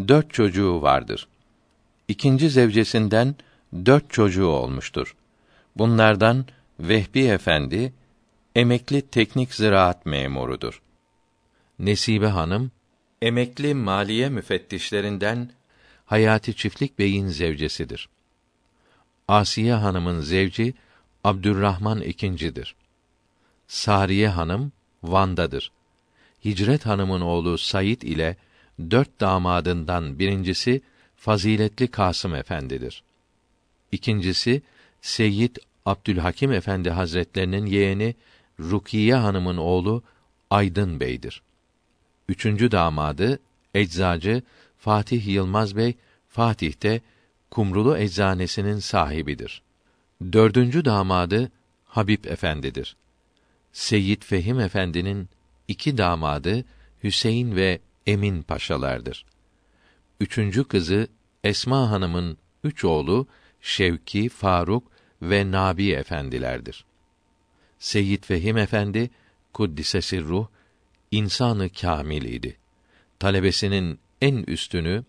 Dört 0.08 0.32
çocuğu 0.32 0.82
vardır. 0.82 1.28
İkinci 2.08 2.50
zevcesinden 2.50 3.34
dört 3.86 4.10
çocuğu 4.10 4.46
olmuştur. 4.46 5.16
Bunlardan 5.76 6.44
Vehbi 6.80 7.24
Efendi 7.24 7.92
emekli 8.56 9.02
teknik 9.02 9.54
ziraat 9.54 10.06
memurudur. 10.06 10.82
Nesibe 11.78 12.26
Hanım 12.26 12.70
emekli 13.22 13.74
maliye 13.74 14.28
müfettişlerinden 14.28 15.50
Hayati 16.06 16.56
Çiftlik 16.56 16.98
Bey'in 16.98 17.28
zevcesidir. 17.28 18.08
Asiye 19.28 19.74
Hanım'ın 19.74 20.20
zevci 20.20 20.74
Abdurrahman 21.24 22.00
ikincidir. 22.00 22.74
Sariye 23.68 24.28
Hanım 24.28 24.72
Van'dadır. 25.02 25.72
Hicret 26.44 26.86
Hanım'ın 26.86 27.20
oğlu 27.20 27.58
Sayit 27.58 28.04
ile 28.04 28.36
dört 28.90 29.20
damadından 29.20 30.18
birincisi 30.18 30.82
faziletli 31.16 31.88
Kasım 31.88 32.34
Efendidir. 32.34 33.02
İkincisi 33.92 34.62
Seyyid 35.02 35.56
Abdülhakim 35.86 36.52
Efendi 36.52 36.90
Hazretlerinin 36.90 37.66
yeğeni 37.66 38.14
Rukiye 38.60 39.14
Hanım'ın 39.14 39.56
oğlu 39.56 40.02
Aydın 40.50 41.00
Bey'dir. 41.00 41.42
Üçüncü 42.28 42.72
damadı 42.72 43.38
eczacı 43.74 44.42
Fatih 44.78 45.26
Yılmaz 45.26 45.76
Bey 45.76 45.94
Fatih'te 46.28 47.00
Kumrulu 47.50 47.98
Eczanesinin 47.98 48.78
sahibidir. 48.78 49.62
Dördüncü 50.32 50.84
damadı 50.84 51.50
Habib 51.84 52.24
Efendidir. 52.24 52.96
Seyyid 53.72 54.22
Fehim 54.22 54.60
Efendi'nin 54.60 55.28
iki 55.70 55.98
damadı 55.98 56.64
Hüseyin 57.04 57.56
ve 57.56 57.80
Emin 58.06 58.42
paşalardır. 58.42 59.24
Üçüncü 60.20 60.64
kızı 60.64 61.08
Esma 61.44 61.90
Hanım'ın 61.90 62.38
üç 62.64 62.84
oğlu 62.84 63.26
Şevki, 63.60 64.28
Faruk 64.28 64.90
ve 65.22 65.50
Nabi 65.50 65.90
efendilerdir. 65.90 66.84
Seyyid 67.78 68.24
Fehim 68.24 68.56
Efendi 68.56 69.10
kuddisesi 69.52 70.22
ruh 70.22 70.46
insanı 71.10 71.68
kamil 71.68 72.24
idi. 72.24 72.56
Talebesinin 73.18 73.98
en 74.20 74.36
üstünü 74.36 75.04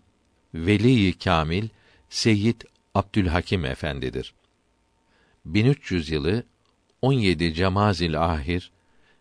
veli 0.54 1.18
kamil 1.18 1.68
Seyyid 2.10 2.60
Abdülhakim 2.94 3.64
Efendidir. 3.64 4.34
1300 5.44 6.10
yılı 6.10 6.44
17 7.02 7.54
Cemazil 7.54 8.22
Ahir 8.24 8.72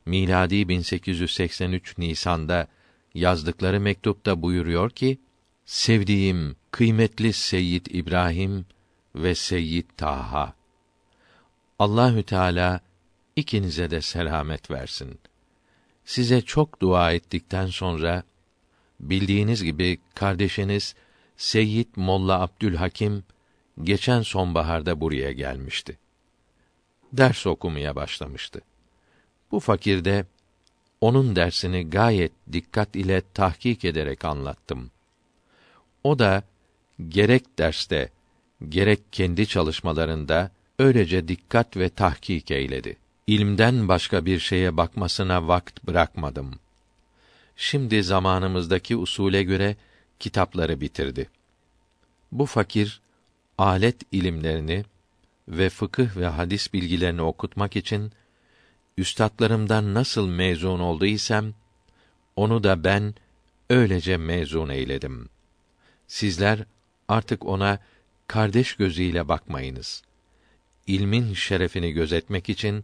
miladi 0.06 0.70
1883 0.70 1.98
Nisan'da 1.98 2.68
yazdıkları 3.14 3.80
mektupta 3.80 4.42
buyuruyor 4.42 4.90
ki: 4.90 5.20
Sevdiğim 5.66 6.56
kıymetli 6.72 7.34
Seyyid 7.34 7.86
İbrahim 7.86 8.66
ve 9.16 9.36
Seyyid 9.36 9.86
Taha. 9.98 10.54
Allahü 11.80 12.24
Teala 12.24 12.80
ikinize 13.36 13.92
de 13.92 14.02
selamet 14.02 14.72
versin. 14.72 15.20
Size 16.06 16.42
çok 16.42 16.82
dua 16.82 17.12
ettikten 17.12 17.68
sonra 17.68 18.24
bildiğiniz 19.00 19.64
gibi 19.64 20.00
kardeşiniz 20.16 20.96
Seyyid 21.38 21.88
Molla 21.96 22.42
Abdülhakim 22.42 23.24
geçen 23.84 24.22
sonbaharda 24.22 25.02
buraya 25.02 25.32
gelmişti. 25.32 25.98
Ders 27.14 27.48
okumaya 27.48 27.96
başlamıştı. 27.96 28.62
Bu 29.52 29.60
fakir 29.60 30.06
de 30.06 30.26
onun 31.02 31.36
dersini 31.36 31.90
gayet 31.90 32.32
dikkat 32.52 32.96
ile 32.96 33.22
tahkik 33.34 33.86
ederek 33.86 34.26
anlattım. 34.26 34.92
O 36.04 36.20
da 36.20 36.44
gerek 37.10 37.60
derste 37.60 38.10
gerek 38.70 39.00
kendi 39.12 39.48
çalışmalarında 39.48 40.52
öylece 40.80 41.28
dikkat 41.28 41.78
ve 41.78 41.90
tahkik 41.90 42.52
eyledi. 42.52 42.98
İlimden 43.28 43.88
başka 43.88 44.26
bir 44.26 44.40
şeye 44.40 44.78
bakmasına 44.78 45.48
vakt 45.48 45.84
bırakmadım. 45.84 46.54
Şimdi 47.56 48.04
zamanımızdaki 48.04 48.96
usule 48.96 49.44
göre 49.44 49.76
kitapları 50.20 50.82
bitirdi. 50.82 51.30
Bu 52.32 52.46
fakir 52.46 53.02
alet 53.58 53.96
ilimlerini 54.12 54.86
ve 55.48 55.70
fıkıh 55.70 56.18
ve 56.18 56.28
hadis 56.28 56.74
bilgilerini 56.74 57.22
okutmak 57.22 57.76
için 57.76 58.12
üstadlarımdan 59.02 59.94
nasıl 59.94 60.28
mezun 60.28 60.80
olduysam 60.80 61.54
onu 62.36 62.64
da 62.64 62.84
ben 62.84 63.16
öylece 63.70 64.18
mezun 64.18 64.70
eyledim. 64.70 65.30
Sizler 66.08 66.66
artık 67.08 67.46
ona 67.46 67.80
kardeş 68.28 68.76
gözüyle 68.76 69.28
bakmayınız. 69.28 70.04
İlmin 70.88 71.34
şerefini 71.34 71.92
gözetmek 71.92 72.50
için 72.50 72.84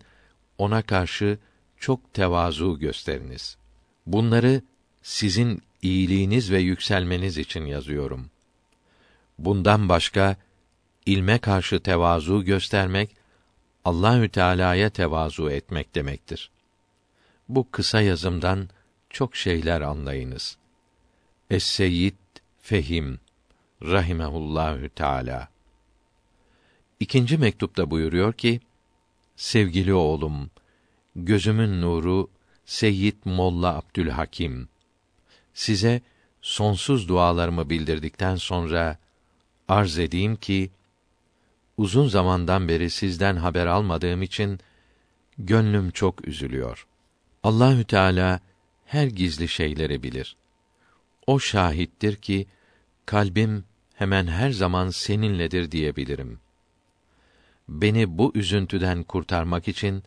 ona 0.58 0.82
karşı 0.82 1.38
çok 1.78 2.14
tevazu 2.14 2.80
gösteriniz. 2.80 3.58
Bunları 4.06 4.62
sizin 5.02 5.62
iyiliğiniz 5.82 6.52
ve 6.52 6.60
yükselmeniz 6.60 7.38
için 7.38 7.66
yazıyorum. 7.66 8.30
Bundan 9.38 9.90
başka 9.90 10.36
ilme 11.06 11.38
karşı 11.38 11.80
tevazu 11.80 12.44
göstermek 12.44 13.17
Allahü 13.88 14.30
Teala'ya 14.30 14.90
tevazu 14.90 15.50
etmek 15.50 15.96
demektir. 15.96 16.52
Bu 17.50 17.72
kısa 17.72 18.02
yazımdan 18.02 18.70
çok 19.10 19.36
şeyler 19.36 19.82
anlayınız. 19.82 20.58
Es-Seyyid 21.50 22.14
Fehim 22.60 23.20
rahimehullahü 23.82 24.90
Teala. 24.90 25.48
İkinci 27.00 27.38
mektupta 27.38 27.92
buyuruyor 27.92 28.34
ki: 28.34 28.60
Sevgili 29.36 29.94
oğlum, 29.94 30.52
gözümün 31.16 31.82
nuru 31.82 32.30
Seyyid 32.66 33.18
Molla 33.26 33.78
Abdülhakim. 33.78 34.70
Size 35.54 36.02
sonsuz 36.42 37.10
dualarımı 37.10 37.70
bildirdikten 37.70 38.36
sonra 38.36 38.98
arz 39.68 40.00
edeyim 40.00 40.36
ki 40.36 40.72
uzun 41.78 42.08
zamandan 42.08 42.68
beri 42.68 42.90
sizden 42.90 43.36
haber 43.36 43.66
almadığım 43.66 44.22
için 44.22 44.60
gönlüm 45.38 45.92
çok 45.92 46.28
üzülüyor. 46.28 46.88
Allahü 47.44 47.84
Teala 47.84 48.40
her 48.86 49.08
gizli 49.08 49.48
şeyleri 49.48 50.04
bilir. 50.04 50.36
O 51.28 51.40
şahittir 51.40 52.16
ki 52.16 52.48
kalbim 53.06 53.64
hemen 53.94 54.28
her 54.28 54.52
zaman 54.52 54.90
seninledir 54.90 55.72
diyebilirim. 55.72 56.40
Beni 57.70 58.18
bu 58.18 58.32
üzüntüden 58.36 59.04
kurtarmak 59.04 59.68
için 59.68 60.04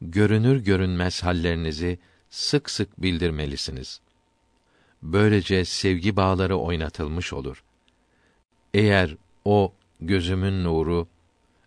görünür 0.00 0.64
görünmez 0.64 1.22
hallerinizi 1.22 1.98
sık 2.30 2.70
sık 2.70 3.02
bildirmelisiniz. 3.02 4.00
Böylece 5.02 5.64
sevgi 5.64 6.16
bağları 6.16 6.56
oynatılmış 6.56 7.32
olur. 7.32 7.64
Eğer 8.74 9.16
o 9.44 9.72
gözümün 10.00 10.64
nuru 10.64 11.08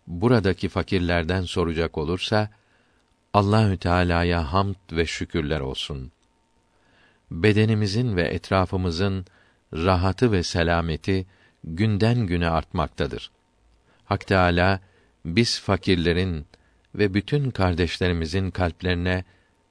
buradaki 0.07 0.69
fakirlerden 0.69 1.41
soracak 1.41 1.97
olursa 1.97 2.49
Allahü 3.33 3.77
Teala'ya 3.77 4.53
hamd 4.53 4.75
ve 4.91 5.05
şükürler 5.05 5.59
olsun. 5.59 6.11
Bedenimizin 7.31 8.15
ve 8.15 8.21
etrafımızın 8.21 9.25
rahatı 9.73 10.31
ve 10.31 10.43
selameti 10.43 11.25
günden 11.63 12.27
güne 12.27 12.49
artmaktadır. 12.49 13.31
Hak 14.05 14.27
Teala 14.27 14.79
biz 15.25 15.59
fakirlerin 15.59 16.45
ve 16.95 17.13
bütün 17.13 17.51
kardeşlerimizin 17.51 18.51
kalplerine 18.51 19.23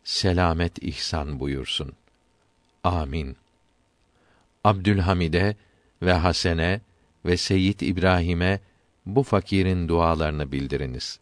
selamet 0.05 0.83
ihsan 0.83 1.41
buyursun. 1.41 1.93
Amin. 2.85 3.37
Abdülhamide 4.65 5.57
ve 6.03 6.13
Hasene 6.13 6.81
ve 7.25 7.37
Seyyid 7.37 7.81
İbrahim'e 7.81 8.61
bu 9.07 9.23
fakirin 9.23 9.89
dualarını 9.89 10.53
bildiriniz. 10.53 11.21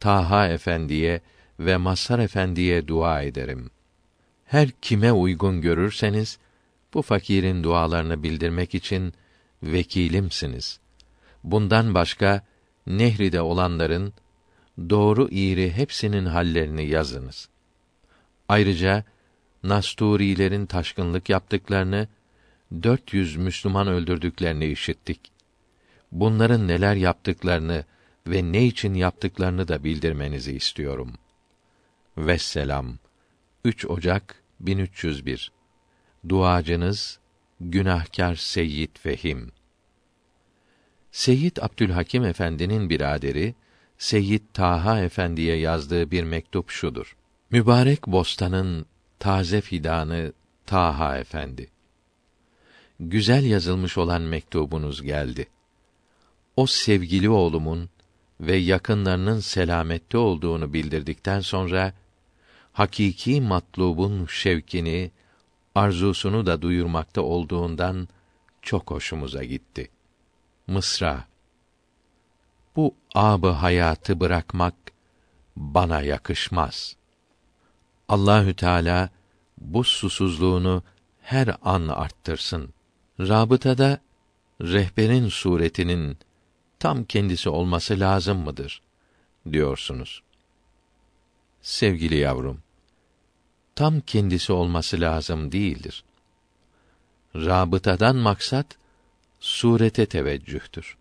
Taha 0.00 0.48
Efendiye 0.48 1.20
ve 1.60 1.76
Mazhar 1.76 2.18
Efendiye 2.18 2.88
dua 2.88 3.22
ederim. 3.22 3.70
Her 4.44 4.70
kime 4.70 5.12
uygun 5.12 5.60
görürseniz 5.60 6.38
bu 6.94 7.02
fakirin 7.02 7.62
dualarını 7.64 8.22
bildirmek 8.22 8.74
için 8.74 9.12
vekilimsiniz. 9.62 10.80
Bundan 11.44 11.94
başka 11.94 12.46
Nehri'de 12.86 13.40
olanların 13.40 14.12
doğru 14.90 15.28
iğri 15.30 15.72
hepsinin 15.72 16.26
hallerini 16.26 16.86
yazınız. 16.86 17.48
Ayrıca 18.48 19.04
Nasturilerin 19.62 20.66
taşkınlık 20.66 21.28
yaptıklarını 21.28 22.08
400 22.72 23.36
Müslüman 23.36 23.88
öldürdüklerini 23.88 24.66
işittik. 24.66 25.20
Bunların 26.12 26.68
neler 26.68 26.94
yaptıklarını 26.94 27.84
ve 28.26 28.52
ne 28.52 28.66
için 28.66 28.94
yaptıklarını 28.94 29.68
da 29.68 29.84
bildirmenizi 29.84 30.52
istiyorum. 30.52 31.12
Vesselam. 32.16 32.98
3 33.64 33.86
Ocak 33.86 34.42
1301. 34.60 35.52
Duacınız 36.28 37.18
günahkar 37.60 38.34
Seyyid 38.34 38.96
Fehim. 38.98 39.52
Seyyid 41.10 41.56
Abdülhakim 41.56 42.24
Efendi'nin 42.24 42.90
biraderi 42.90 43.54
Seyyid 43.98 44.42
Taha 44.54 45.00
Efendi'ye 45.00 45.56
yazdığı 45.56 46.10
bir 46.10 46.24
mektup 46.24 46.70
şudur. 46.70 47.16
Mübarek 47.50 48.06
bostanın 48.06 48.86
taze 49.18 49.60
fidanı 49.60 50.32
Taha 50.66 51.18
Efendi 51.18 51.75
güzel 53.00 53.44
yazılmış 53.44 53.98
olan 53.98 54.22
mektubunuz 54.22 55.02
geldi. 55.02 55.48
O 56.56 56.66
sevgili 56.66 57.30
oğlumun 57.30 57.90
ve 58.40 58.56
yakınlarının 58.56 59.40
selamette 59.40 60.18
olduğunu 60.18 60.72
bildirdikten 60.72 61.40
sonra 61.40 61.92
hakiki 62.72 63.40
matlubun 63.40 64.26
şevkini, 64.26 65.10
arzusunu 65.74 66.46
da 66.46 66.62
duyurmakta 66.62 67.22
olduğundan 67.22 68.08
çok 68.62 68.90
hoşumuza 68.90 69.44
gitti. 69.44 69.90
Mısra 70.66 71.24
Bu 72.76 72.94
abı 73.14 73.48
hayatı 73.48 74.20
bırakmak 74.20 74.74
bana 75.56 76.02
yakışmaz. 76.02 76.96
Allahü 78.08 78.54
Teala 78.54 79.10
bu 79.58 79.84
susuzluğunu 79.84 80.82
her 81.22 81.56
an 81.62 81.88
arttırsın. 81.88 82.75
Rabıtada 83.20 84.00
rehberin 84.60 85.28
suretinin 85.28 86.18
tam 86.78 87.04
kendisi 87.04 87.48
olması 87.48 88.00
lazım 88.00 88.38
mıdır 88.38 88.82
diyorsunuz. 89.52 90.22
Sevgili 91.62 92.16
yavrum, 92.16 92.60
tam 93.74 94.00
kendisi 94.00 94.52
olması 94.52 95.00
lazım 95.00 95.52
değildir. 95.52 96.04
Rabıtadan 97.36 98.16
maksat 98.16 98.66
surete 99.40 100.06
teveccühtür. 100.06 100.96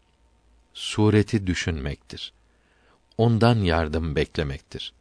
Sureti 0.73 1.47
düşünmektir. 1.47 2.33
Ondan 3.17 3.55
yardım 3.55 4.15
beklemektir. 4.15 4.93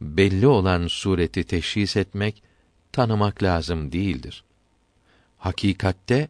Belli 0.00 0.46
olan 0.46 0.86
sureti 0.86 1.44
teşhis 1.44 1.96
etmek, 1.96 2.42
tanımak 2.92 3.42
lazım 3.42 3.92
değildir. 3.92 4.44
Hakikatte 5.40 6.28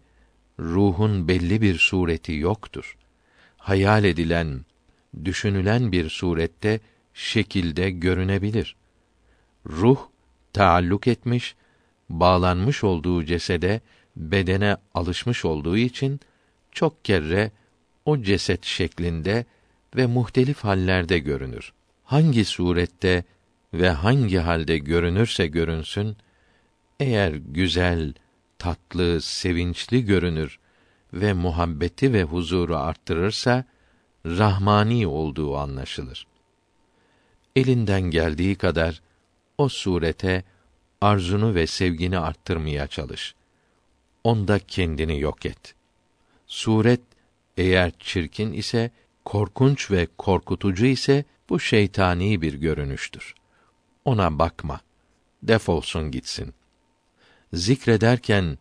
ruhun 0.58 1.28
belli 1.28 1.62
bir 1.62 1.78
sureti 1.78 2.32
yoktur. 2.32 2.96
Hayal 3.56 4.04
edilen 4.04 4.64
düşünülen 5.24 5.92
bir 5.92 6.10
surette, 6.10 6.80
şekilde 7.14 7.90
görünebilir. 7.90 8.76
Ruh 9.66 9.98
taalluk 10.52 11.06
etmiş, 11.06 11.54
bağlanmış 12.08 12.84
olduğu 12.84 13.24
cesede, 13.24 13.80
bedene 14.16 14.76
alışmış 14.94 15.44
olduğu 15.44 15.76
için 15.76 16.20
çok 16.72 17.04
kere 17.04 17.50
o 18.04 18.22
ceset 18.22 18.64
şeklinde 18.64 19.44
ve 19.96 20.06
muhtelif 20.06 20.64
hallerde 20.64 21.18
görünür. 21.18 21.72
Hangi 22.04 22.44
surette 22.44 23.24
ve 23.74 23.90
hangi 23.90 24.38
halde 24.38 24.78
görünürse 24.78 25.46
görünsün, 25.46 26.16
eğer 27.00 27.32
güzel, 27.32 28.14
tatlı, 28.60 29.20
sevinçli 29.20 30.04
görünür 30.04 30.58
ve 31.12 31.32
muhabbeti 31.32 32.12
ve 32.12 32.22
huzuru 32.22 32.76
arttırırsa 32.76 33.64
rahmani 34.26 35.06
olduğu 35.06 35.56
anlaşılır. 35.56 36.26
Elinden 37.56 38.02
geldiği 38.02 38.54
kadar 38.54 39.02
o 39.58 39.68
surete 39.68 40.44
arzunu 41.00 41.54
ve 41.54 41.66
sevgini 41.66 42.18
arttırmaya 42.18 42.86
çalış. 42.86 43.34
Onda 44.24 44.58
kendini 44.58 45.20
yok 45.20 45.46
et. 45.46 45.74
Suret 46.46 47.00
eğer 47.56 47.92
çirkin 47.98 48.52
ise, 48.52 48.90
korkunç 49.24 49.90
ve 49.90 50.08
korkutucu 50.18 50.86
ise 50.86 51.24
bu 51.48 51.60
şeytani 51.60 52.42
bir 52.42 52.54
görünüştür. 52.54 53.34
Ona 54.04 54.38
bakma. 54.38 54.80
Defolsun 55.42 56.10
gitsin. 56.10 56.54
Zikrederken 57.52 58.58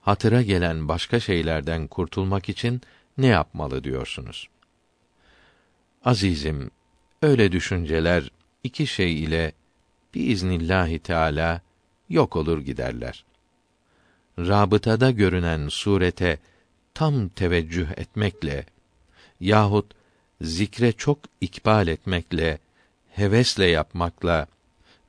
hatıra 0.00 0.42
gelen 0.42 0.88
başka 0.88 1.20
şeylerden 1.20 1.86
kurtulmak 1.86 2.48
için 2.48 2.80
ne 3.18 3.26
yapmalı 3.26 3.84
diyorsunuz? 3.84 4.48
Azizim, 6.04 6.70
öyle 7.22 7.52
düşünceler 7.52 8.30
iki 8.64 8.86
şey 8.86 9.22
ile 9.24 9.52
biiznillahü 10.14 10.98
teala 10.98 11.60
yok 12.08 12.36
olur 12.36 12.60
giderler. 12.60 13.24
Rabıtada 14.38 15.10
görünen 15.10 15.68
surete 15.68 16.38
tam 16.94 17.28
teveccüh 17.28 17.88
etmekle 17.96 18.66
yahut 19.40 19.86
zikre 20.40 20.92
çok 20.92 21.18
ikbal 21.40 21.88
etmekle, 21.88 22.58
hevesle 23.10 23.66
yapmakla 23.66 24.46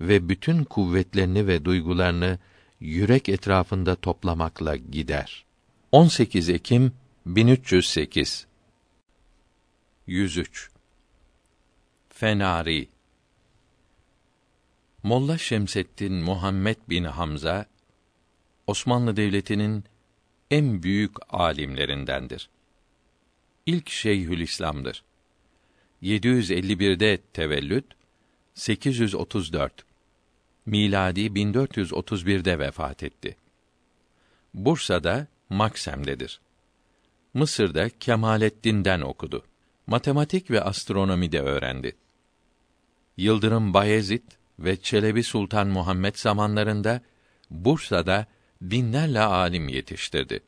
ve 0.01 0.29
bütün 0.29 0.63
kuvvetlerini 0.63 1.47
ve 1.47 1.65
duygularını 1.65 2.39
yürek 2.81 3.29
etrafında 3.29 3.95
toplamakla 3.95 4.75
gider. 4.75 5.45
18 5.91 6.49
Ekim 6.49 6.93
1308 7.25 8.47
103 10.07 10.69
Fenari 12.09 12.87
Molla 15.03 15.37
Şemseddin 15.37 16.13
Muhammed 16.13 16.77
bin 16.89 17.03
Hamza 17.03 17.65
Osmanlı 18.67 19.17
Devleti'nin 19.17 19.83
en 20.51 20.83
büyük 20.83 21.15
alimlerindendir. 21.29 22.49
İlk 23.65 23.89
Şeyhülislam'dır. 23.89 25.03
751'de 26.03 27.17
tevellüt, 27.33 27.85
834 28.53 29.90
miladi 30.65 31.21
1431'de 31.21 32.59
vefat 32.59 33.03
etti. 33.03 33.37
Bursa'da 34.53 35.27
Maksem'dedir. 35.49 36.39
Mısır'da 37.33 37.89
Kemalettin'den 37.89 39.01
okudu. 39.01 39.45
Matematik 39.87 40.51
ve 40.51 40.61
astronomi 40.61 41.31
de 41.31 41.41
öğrendi. 41.41 41.95
Yıldırım 43.17 43.73
Bayezid 43.73 44.23
ve 44.59 44.81
Çelebi 44.81 45.23
Sultan 45.23 45.67
Muhammed 45.67 46.15
zamanlarında 46.15 47.01
Bursa'da 47.49 48.25
binlerle 48.61 49.19
alim 49.19 49.67
yetiştirdi. 49.67 50.39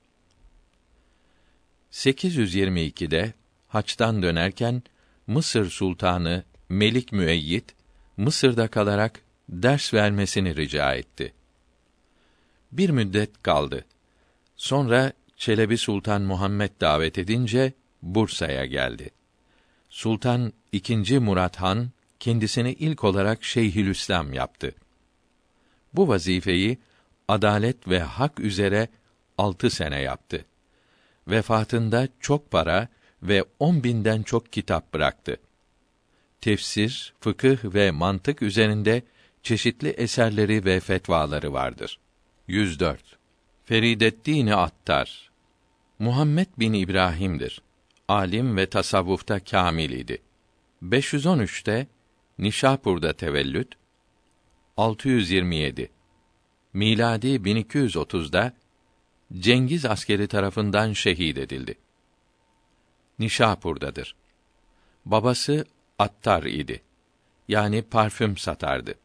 822'de 1.91 3.33
haçtan 3.67 4.23
dönerken 4.23 4.83
Mısır 5.27 5.69
Sultanı 5.69 6.43
Melik 6.69 7.11
Müeyyid 7.11 7.69
Mısır'da 8.17 8.67
kalarak 8.67 9.21
ders 9.53 9.93
vermesini 9.93 10.55
rica 10.55 10.93
etti. 10.93 11.33
Bir 12.71 12.89
müddet 12.89 13.43
kaldı. 13.43 13.85
Sonra 14.55 15.13
Çelebi 15.37 15.77
Sultan 15.77 16.21
Muhammed 16.21 16.71
davet 16.81 17.17
edince 17.17 17.73
Bursa'ya 18.01 18.65
geldi. 18.65 19.09
Sultan 19.89 20.53
II. 20.73 21.19
Murat 21.19 21.55
Han 21.55 21.89
kendisini 22.19 22.73
ilk 22.73 23.03
olarak 23.03 23.43
Şeyhülislam 23.43 24.33
yaptı. 24.33 24.75
Bu 25.93 26.07
vazifeyi 26.07 26.77
adalet 27.27 27.87
ve 27.87 27.99
hak 27.99 28.39
üzere 28.39 28.87
altı 29.37 29.69
sene 29.69 30.01
yaptı. 30.01 30.45
Vefatında 31.27 32.07
çok 32.19 32.51
para 32.51 32.87
ve 33.23 33.43
on 33.59 33.83
binden 33.83 34.23
çok 34.23 34.53
kitap 34.53 34.93
bıraktı. 34.93 35.37
Tefsir, 36.41 37.13
fıkıh 37.19 37.57
ve 37.63 37.91
mantık 37.91 38.41
üzerinde 38.41 39.03
çeşitli 39.43 39.89
eserleri 39.89 40.65
ve 40.65 40.79
fetvaları 40.79 41.53
vardır. 41.53 41.99
104. 42.47 43.17
Ferideddin 43.65 44.47
Attar 44.47 45.31
Muhammed 45.99 46.47
bin 46.59 46.73
İbrahim'dir. 46.73 47.61
Alim 48.07 48.57
ve 48.57 48.69
tasavvufta 48.69 49.39
kâmil 49.39 49.89
idi. 49.89 50.21
513'te 50.83 51.87
Nişapur'da 52.39 53.13
tevellüt 53.13 53.75
627 54.77 55.91
miladi 56.73 57.27
1230'da 57.27 58.53
Cengiz 59.39 59.85
askeri 59.85 60.27
tarafından 60.27 60.93
şehit 60.93 61.37
edildi. 61.37 61.75
Nişapur'dadır. 63.19 64.15
Babası 65.05 65.65
attar 65.99 66.43
idi. 66.43 66.81
Yani 67.47 67.81
parfüm 67.81 68.37
satardı. 68.37 69.02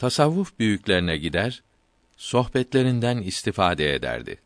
Tasavvuf 0.00 0.58
büyüklerine 0.58 1.16
gider, 1.16 1.62
sohbetlerinden 2.16 3.18
istifade 3.18 3.94
ederdi. 3.94 4.40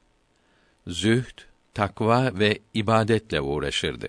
Zühd, 0.87 1.39
takva 1.75 2.39
ve 2.39 2.59
ibadetle 2.75 3.41
uğraşırdı. 3.41 4.09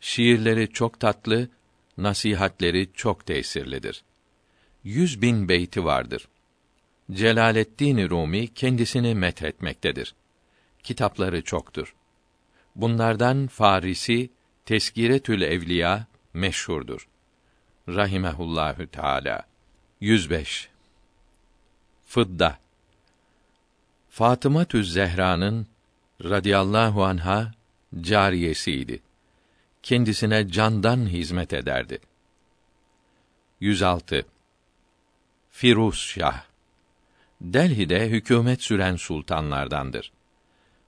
Şiirleri 0.00 0.68
çok 0.68 1.00
tatlı, 1.00 1.48
nasihatleri 1.98 2.90
çok 2.94 3.26
tesirlidir. 3.26 4.04
Yüz 4.84 5.22
bin 5.22 5.48
beyti 5.48 5.84
vardır. 5.84 6.28
Celaleddin 7.12 8.10
Rumi 8.10 8.54
kendisini 8.54 9.14
methetmektedir. 9.14 10.14
Kitapları 10.82 11.44
çoktur. 11.44 11.94
Bunlardan 12.76 13.46
Farisi 13.46 14.30
Teskiretül 14.64 15.42
Evliya 15.42 16.06
meşhurdur. 16.34 17.08
Rahimehullahü 17.88 18.86
Teala. 18.86 19.49
105. 20.00 20.68
Fıdda 22.06 22.58
Fatıma 24.10 24.64
Tüz 24.64 24.92
Zehra'nın 24.92 25.66
radıyallahu 26.24 27.04
anha 27.04 27.52
cariyesiydi. 28.00 29.02
Kendisine 29.82 30.48
candan 30.48 31.06
hizmet 31.06 31.52
ederdi. 31.52 31.98
106. 33.60 34.26
Firuz 35.50 35.98
Şah 35.98 36.44
Delhi'de 37.40 38.08
hükümet 38.08 38.62
süren 38.62 38.96
sultanlardandır. 38.96 40.12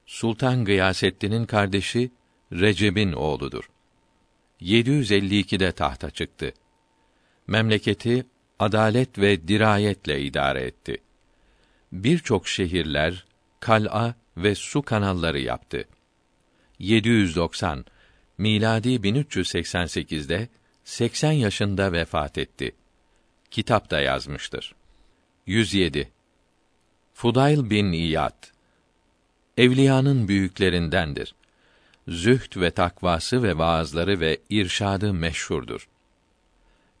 Sultan 0.05 0.65
Gıyasettin'in 0.65 1.45
kardeşi 1.45 2.11
Recep'in 2.51 3.11
oğludur. 3.11 3.69
752'de 4.61 5.71
tahta 5.71 6.11
çıktı. 6.11 6.53
Memleketi 7.47 8.25
adalet 8.59 9.19
ve 9.19 9.47
dirayetle 9.47 10.21
idare 10.21 10.61
etti. 10.61 10.97
Birçok 11.91 12.47
şehirler, 12.47 13.25
kal'a 13.59 14.15
ve 14.37 14.55
su 14.55 14.81
kanalları 14.81 15.39
yaptı. 15.39 15.85
790 16.79 17.85
miladi 18.37 18.89
1388'de 18.89 20.49
80 20.83 21.31
yaşında 21.31 21.91
vefat 21.91 22.37
etti. 22.37 22.75
Kitap 23.51 23.91
da 23.91 24.01
yazmıştır. 24.01 24.75
107 25.45 26.11
Fudayl 27.13 27.69
bin 27.69 27.91
İyad 27.91 28.53
evliyanın 29.57 30.27
büyüklerindendir. 30.27 31.35
Zühd 32.07 32.61
ve 32.61 32.71
takvası 32.71 33.43
ve 33.43 33.57
vaazları 33.57 34.19
ve 34.19 34.37
irşadı 34.49 35.13
meşhurdur. 35.13 35.87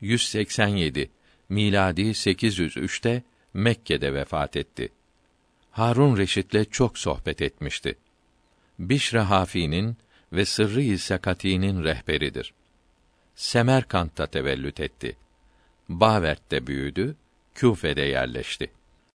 187 0.01 1.09
miladi 1.53 2.01
803'te 2.01 3.23
Mekke'de 3.53 4.13
vefat 4.13 4.57
etti. 4.57 4.89
Harun 5.71 6.17
Reşit'le 6.17 6.71
çok 6.71 6.97
sohbet 6.97 7.41
etmişti. 7.41 7.95
Bişra 8.79 9.29
Hafi'nin 9.29 9.97
ve 10.33 10.45
sırrı-i 10.45 10.97
sakatinin 10.97 11.83
rehberidir. 11.83 12.53
Semerkant'ta 13.35 14.27
tevellüt 14.27 14.79
etti. 14.79 15.17
Bavert'te 15.89 16.67
büyüdü, 16.67 17.15
Küfe'de 17.55 18.01
yerleşti. 18.01 18.71